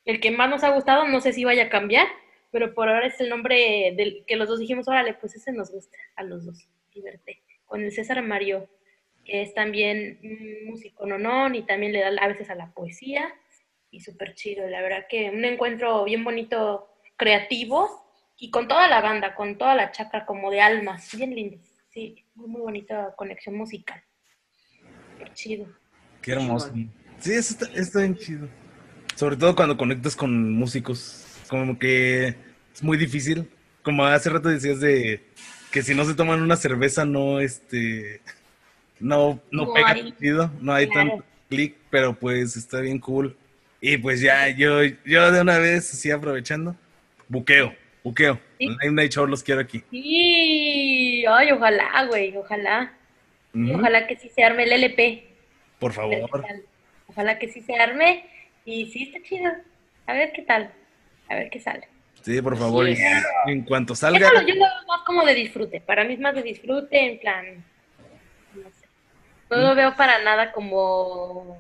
[0.05, 1.07] el que más nos ha gustado.
[1.07, 2.07] No sé si vaya a cambiar,
[2.51, 5.71] pero por ahora es el nombre del que los dos dijimos, órale, pues ese nos
[5.71, 7.43] gusta a los dos, Liberté.
[7.65, 8.69] Con el César Mario,
[9.25, 13.33] que es también un músico nonón y también le da a veces a la poesía
[13.91, 14.69] y súper chido.
[14.69, 18.03] La verdad que un encuentro bien bonito, creativo
[18.37, 21.59] y con toda la banda, con toda la chacra como de almas, bien lindo.
[21.91, 24.03] Sí, muy, muy bonita conexión musical.
[25.19, 25.67] Qué chido.
[26.21, 26.73] Qué hermoso.
[27.19, 28.49] Sí, eso está, está bien chido.
[29.15, 31.27] Sobre todo cuando conectas con músicos.
[31.49, 32.35] Como que
[32.75, 33.49] es muy difícil.
[33.83, 35.23] Como hace rato decías de
[35.71, 38.21] que si no se toman una cerveza no este
[39.01, 41.09] no no, No pega hay- tan chido, no hay claro.
[41.11, 43.37] tanto clic, pero pues está bien cool.
[43.81, 46.77] Y pues ya yo yo de una vez así aprovechando,
[47.29, 48.39] buqueo, buqueo.
[48.59, 48.69] Sí.
[48.93, 49.83] Night Show los quiero aquí.
[49.91, 52.93] Sí, ay, ojalá, güey, ojalá.
[53.75, 55.27] Ojalá que sí se arme el LP.
[55.81, 56.31] Por favor.
[57.09, 58.25] Ojalá que sí se arme.
[58.65, 59.51] Y sí, está chido.
[60.07, 60.71] A ver qué tal.
[61.29, 61.89] A ver qué sale.
[62.23, 62.89] Sí, por favor.
[62.89, 62.97] Y
[63.47, 65.81] en cuanto Yo salga, lo, yo lo veo más como de disfrute.
[65.81, 67.65] Para mí es más de disfrute, en plan.
[68.55, 68.87] No sé.
[69.51, 71.59] No lo veo para nada como.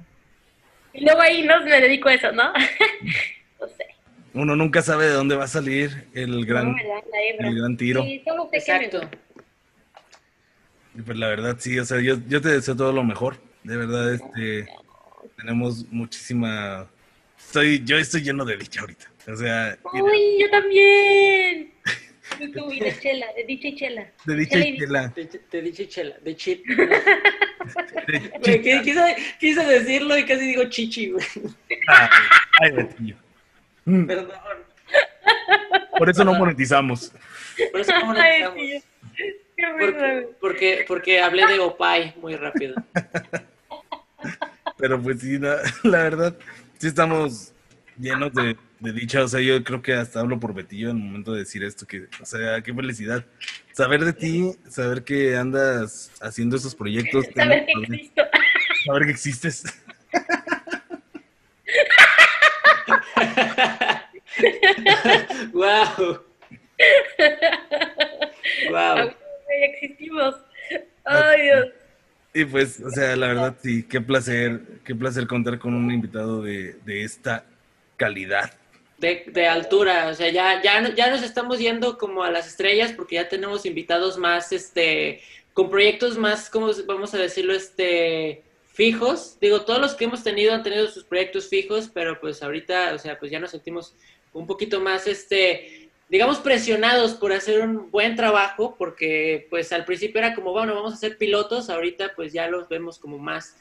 [0.92, 2.52] Y luego ahí no me dedico a eso, ¿no?
[3.60, 3.86] no sé.
[4.34, 6.76] uno nunca sabe de dónde va a salir el gran
[7.40, 8.02] el gran tiro.
[8.02, 9.18] Sí, solo sé que me Exacto.
[11.04, 13.36] pues la verdad, sí, o sea, yo, yo te deseo todo lo mejor.
[13.64, 14.68] De verdad, este,
[15.36, 16.88] tenemos muchísima...
[17.38, 19.06] Estoy, yo estoy lleno de dicha ahorita.
[19.28, 21.72] O sea, mira, ¡Uy, yo también!
[22.40, 22.44] Y
[22.76, 24.10] y de chela, de dicha y chela.
[24.24, 25.12] de dicha chela y chela.
[25.88, 26.64] Chela, de chip.
[26.66, 26.76] de
[28.18, 28.62] Güey, chicha.
[28.62, 31.24] qui- quise, quise decirlo y casi digo chichi, güey.
[31.88, 32.08] Ay,
[32.62, 33.16] ay, Betillo.
[33.84, 34.30] Mm, Perdón.
[35.98, 37.12] Por eso no monetizamos.
[37.70, 38.54] Por eso no Ay, monetizamos.
[38.56, 38.80] tío.
[39.56, 42.76] Qué risa, Porque, porque, porque hablé de Opay muy rápido.
[44.82, 46.36] Pero pues sí, la, la verdad,
[46.78, 47.52] sí estamos
[47.96, 49.22] llenos de, de dicha.
[49.22, 51.86] O sea, yo creo que hasta hablo por Betillo en el momento de decir esto.
[51.86, 53.24] Que, o sea, qué felicidad.
[53.70, 57.26] Saber de ti, saber que andas haciendo esos proyectos.
[57.32, 58.22] Saber que saber- existo.
[58.86, 59.62] saber que existes.
[65.52, 66.20] wow.
[66.74, 69.14] Ah, Wow.
[69.46, 70.34] güey, Existimos.
[71.04, 71.66] Ay, Dios.
[72.34, 76.42] Y pues, o sea, la verdad, sí, qué placer, qué placer contar con un invitado
[76.42, 77.44] de, de esta
[77.96, 78.52] calidad.
[78.98, 82.92] De, de altura, o sea, ya, ya, ya nos estamos yendo como a las estrellas
[82.92, 85.20] porque ya tenemos invitados más, este,
[85.52, 87.52] con proyectos más, ¿cómo vamos a decirlo?
[87.52, 89.38] Este, fijos.
[89.40, 92.98] Digo, todos los que hemos tenido han tenido sus proyectos fijos, pero pues ahorita, o
[92.98, 93.94] sea, pues ya nos sentimos
[94.32, 95.81] un poquito más, este,
[96.12, 100.92] digamos, presionados por hacer un buen trabajo, porque pues al principio era como, bueno, vamos
[100.92, 103.56] a ser pilotos, ahorita pues ya los vemos como más,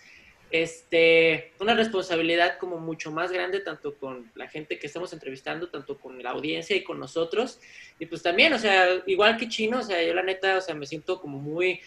[0.52, 5.98] este, una responsabilidad como mucho más grande, tanto con la gente que estamos entrevistando, tanto
[5.98, 7.62] con la audiencia y con nosotros,
[8.00, 10.76] y pues también, o sea, igual que Chino, o sea, yo la neta, o sea,
[10.76, 11.80] me siento como muy,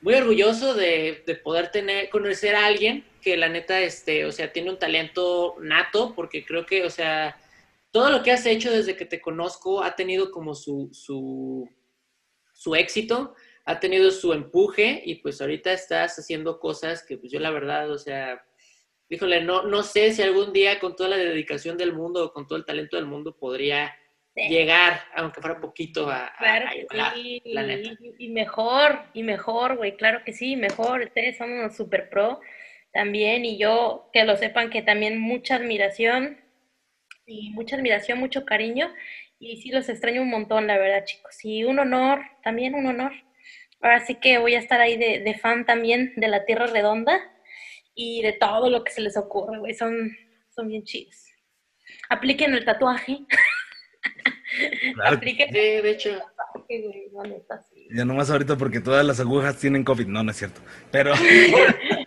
[0.00, 4.50] muy orgulloso de, de poder tener, conocer a alguien que la neta, este, o sea,
[4.50, 7.36] tiene un talento nato, porque creo que, o sea,
[7.96, 11.66] todo lo que has hecho desde que te conozco ha tenido como su, su,
[12.52, 17.40] su éxito, ha tenido su empuje y pues ahorita estás haciendo cosas que pues yo
[17.40, 18.44] la verdad, o sea,
[19.08, 22.46] híjole, no, no sé si algún día con toda la dedicación del mundo o con
[22.46, 23.94] todo el talento del mundo podría
[24.34, 24.48] Sí.
[24.50, 27.96] llegar, aunque fuera poquito, a, a- Claro a igualar, sí, la neta.
[28.18, 32.40] y mejor, y mejor, güey, claro que sí, mejor, ustedes son unos super pro
[32.92, 36.38] también, y yo, que lo sepan que también mucha admiración,
[37.26, 38.92] y mucha admiración, mucho cariño,
[39.38, 41.44] Y sí los extraño un montón, la verdad, chicos.
[41.44, 43.12] Y un honor, también un honor.
[43.82, 47.20] Ahora sí que voy a estar ahí de, de fan también de la Tierra Redonda
[47.94, 49.74] y de todo lo que se les ocurre, güey.
[49.74, 50.10] Son,
[50.54, 51.26] son bien chidos.
[52.08, 53.18] Apliquen el tatuaje.
[54.94, 55.16] Claro.
[55.16, 56.18] Apliquen Sí, de hecho.
[57.90, 60.06] Ya nomás ahorita porque todas las agujas tienen COVID.
[60.06, 60.60] No, no es cierto.
[60.90, 61.12] Pero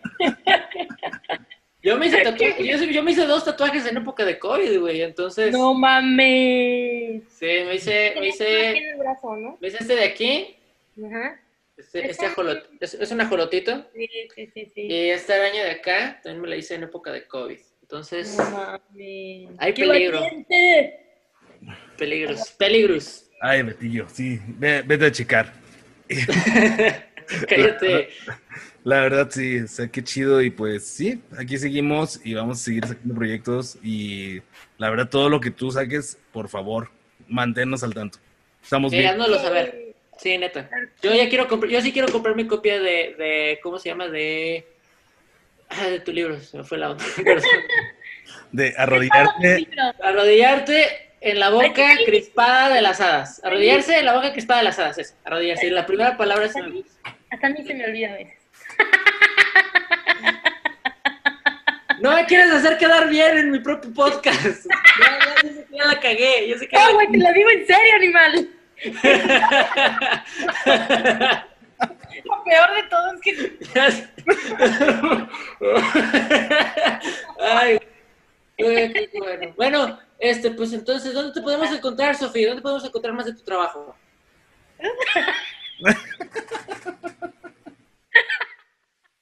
[1.89, 5.01] Yo me hice tatuaje- yo, yo me hice dos tatuajes en época de COVID, güey.
[5.01, 7.23] Entonces, No mames.
[7.29, 9.57] sí, me hice, me hice, en el brazo, ¿no?
[9.59, 10.55] me hice este de aquí.
[11.03, 11.39] Ajá.
[11.77, 13.87] Este, este ajolot- es, es un ajolotito.
[13.95, 14.81] Sí, sí, sí, sí.
[14.81, 17.57] Y esta araña de acá también me la hice en época de COVID.
[17.81, 19.49] Entonces, No mames.
[19.57, 20.19] Hay ¡Qué peligro.
[20.21, 20.99] valiente!
[21.97, 23.25] peligros, peligros.
[23.41, 25.51] Ay, Betillo, sí, ve- vete a checar.
[27.49, 28.09] Cállate.
[28.83, 30.41] La verdad, sí, o sea, qué chido.
[30.41, 33.77] Y pues sí, aquí seguimos y vamos a seguir sacando proyectos.
[33.83, 34.41] Y
[34.77, 36.89] la verdad, todo lo que tú saques, por favor,
[37.27, 38.19] manténnos al tanto.
[38.63, 39.09] Estamos Sí, bien.
[39.11, 39.93] háznoslo saber.
[40.17, 40.69] Sí, neta.
[41.01, 44.07] Yo ya quiero comprar, yo sí quiero comprar mi copia de, de ¿cómo se llama?
[44.09, 44.67] De,
[45.69, 47.03] ah, de tu libro, se me fue la onda.
[48.51, 49.67] De arrodillarte.
[50.03, 50.85] Arrodillarte
[51.21, 53.41] en la boca crispada de las hadas.
[53.43, 54.97] Arrodillarse en la boca crispada de las hadas.
[54.97, 55.15] es.
[55.23, 55.67] Arrodillarse.
[55.67, 56.53] Y la primera palabra es...
[57.31, 58.17] Hasta a mí- se me olvida a
[62.01, 64.65] No me quieres hacer quedar bien en mi propio podcast.
[64.99, 66.47] Ya, ya, ya la cagué.
[66.49, 68.49] Yo sé que No, la- güey, te lo digo en serio, animal.
[72.25, 73.57] Lo peor de todo es que.
[77.39, 77.79] Ay,
[78.57, 79.53] bueno.
[79.55, 82.47] Bueno, este, pues entonces, ¿dónde te podemos encontrar, Sofía?
[82.47, 83.95] ¿Dónde podemos encontrar más de tu trabajo?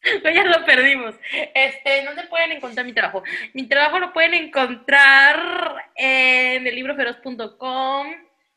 [0.21, 1.15] Pues ya lo perdimos.
[1.53, 3.23] Este, ¿dónde pueden encontrar mi trabajo?
[3.53, 8.07] Mi trabajo lo pueden encontrar en elibroferoz.com,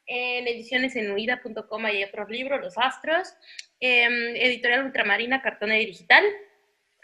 [0.06, 3.34] en edicionesenuida.com, hay otros libros, Los Astros,
[3.80, 6.24] Editorial Ultramarina, Cartón Digital,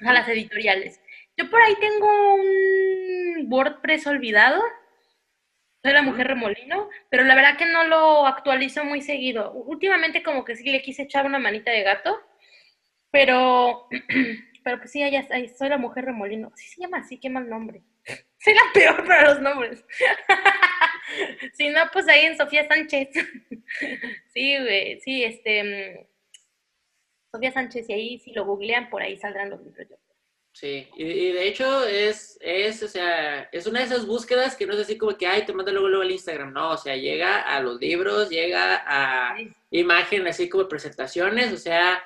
[0.04, 1.00] a las editoriales.
[1.36, 4.62] Yo por ahí tengo un WordPress olvidado,
[5.82, 9.52] soy la mujer remolino, pero la verdad que no lo actualizo muy seguido.
[9.52, 12.18] Últimamente como que sí le quise echar una manita de gato,
[13.16, 13.88] pero,
[14.62, 16.52] pero pues sí, ahí soy la mujer remolino.
[16.54, 17.82] Sí se llama así, qué mal nombre.
[18.38, 19.82] Soy la peor para los nombres.
[21.54, 23.08] si no, pues ahí en Sofía Sánchez.
[24.34, 25.64] sí, güey, sí, este...
[25.64, 26.06] mm,
[27.32, 29.88] Sofía Sánchez, y ahí si lo googlean, por ahí saldrán los libros.
[30.52, 34.66] Sí, y, y de hecho es, es, o sea, es una de esas búsquedas que
[34.66, 36.52] no es así como que, ay, te manda luego, luego al Instagram.
[36.52, 39.52] No, o sea, llega a los libros, llega a Sí.
[39.70, 42.02] imágenes así como presentaciones, o sea,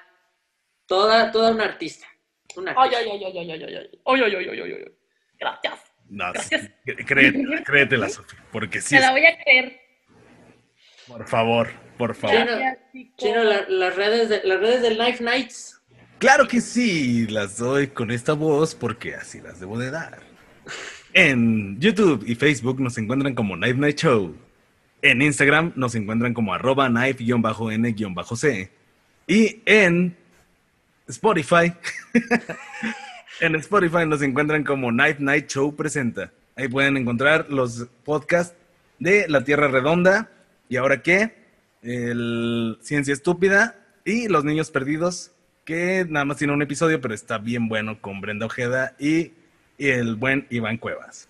[0.91, 2.07] toda, toda una artista.
[2.57, 2.99] Una Ay, artista.
[2.99, 3.75] ay, ay, ay, ay, ay, ay, ay,
[4.07, 4.85] ay, ay, ay, ay, ay, ay.
[5.39, 5.75] Gracias.
[6.09, 6.71] No, Gracias.
[7.07, 9.81] créetela, créetela, Sofía, porque sí, Se la voy a creer.
[11.07, 12.37] por favor, por favor.
[12.39, 13.17] Chino, Gracias, chicos.
[13.17, 15.81] Chino, la- las, redes de, las redes del Knife Nights.
[16.19, 20.19] Claro que sí, las doy con esta voz porque así las debo de dar.
[21.15, 24.37] En YouTube y Facebook nos encuentran como Knife Night Show.
[25.03, 28.71] En Instagram nos encuentran como arroba knife-n-c.
[29.27, 30.17] Y en
[31.11, 31.73] Spotify,
[33.41, 36.33] en Spotify nos encuentran como Knife Night Show Presenta.
[36.57, 38.55] Ahí pueden encontrar los podcasts
[38.99, 40.31] de La Tierra Redonda.
[40.69, 41.35] ¿Y ahora qué?
[41.83, 45.33] El Ciencia Estúpida y Los Niños Perdidos,
[45.65, 49.33] que nada más tiene un episodio, pero está bien bueno con Brenda Ojeda y,
[49.79, 51.30] y el buen Iván Cuevas.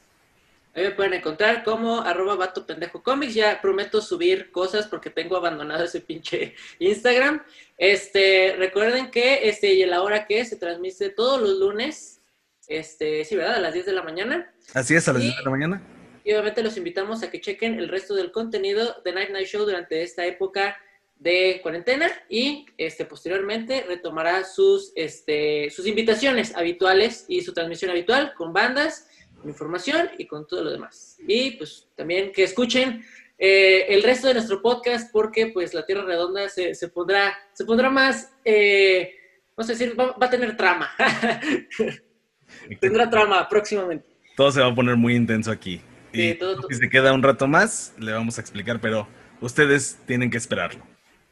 [0.75, 3.35] Ahí me pueden encontrar como arroba vato pendejo comics.
[3.35, 7.43] Ya prometo subir cosas porque tengo abandonado ese pinche Instagram.
[7.77, 12.21] Este, recuerden que este y la hora que se transmite todos los lunes.
[12.69, 13.57] Este, sí, ¿verdad?
[13.57, 14.55] A las 10 de la mañana.
[14.75, 15.29] Así es, a las Sí.
[15.29, 15.83] 10 de la mañana.
[16.23, 19.65] Y obviamente los invitamos a que chequen el resto del contenido de Night Night Show
[19.65, 20.77] durante esta época
[21.17, 28.33] de cuarentena y este posteriormente retomará sus este sus invitaciones habituales y su transmisión habitual
[28.35, 29.07] con bandas,
[29.41, 31.17] con información y con todo lo demás.
[31.27, 33.05] Y pues también que escuchen
[33.39, 37.65] eh, el resto de nuestro podcast porque pues la Tierra Redonda se, se pondrá se
[37.65, 39.15] pondrá más eh,
[39.57, 40.91] vamos a decir va, va a tener trama
[42.81, 44.07] tendrá trama próximamente.
[44.37, 45.81] Todo se va a poner muy intenso aquí.
[46.13, 49.07] Sí, Y todo- si se queda un rato más, le vamos a explicar, pero
[49.41, 50.85] ustedes tienen que esperarlo.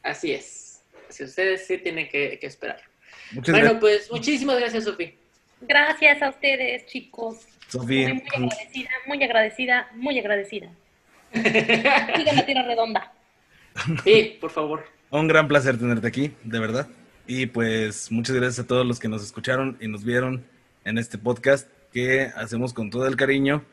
[0.03, 0.83] Así es.
[1.09, 2.81] Así ustedes sí tienen que, que esperar.
[3.31, 5.15] Muchas Bueno, gracias, pues muchísimas gracias, Sofi.
[5.61, 7.45] Gracias a ustedes, chicos.
[7.69, 8.09] Sofía.
[8.13, 10.69] Muy, muy agradecida, muy agradecida, muy agradecida.
[11.33, 13.13] Sigan la tierra redonda.
[14.03, 14.85] Sí, por favor.
[15.11, 16.87] Un gran placer tenerte aquí, de verdad.
[17.27, 20.43] Y pues muchas gracias a todos los que nos escucharon y nos vieron
[20.85, 23.63] en este podcast que hacemos con todo el cariño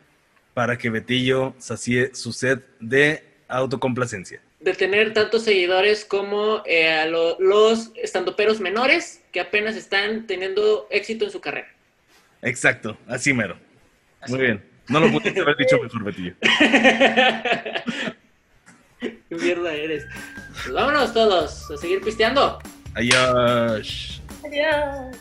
[0.54, 4.40] para que Betillo sacie su sed de autocomplacencia.
[4.60, 10.86] De tener tantos seguidores como eh, a lo- los estandoperos menores que apenas están teniendo
[10.90, 11.68] éxito en su carrera.
[12.42, 13.58] Exacto, así mero.
[14.28, 14.64] Muy bien.
[14.88, 16.34] No lo pudiste haber dicho mejor, Betillo.
[19.00, 20.04] Qué mierda eres.
[20.52, 22.58] Pues vámonos todos a seguir pisteando.
[22.94, 24.22] Adiós.
[24.44, 25.16] Adiós.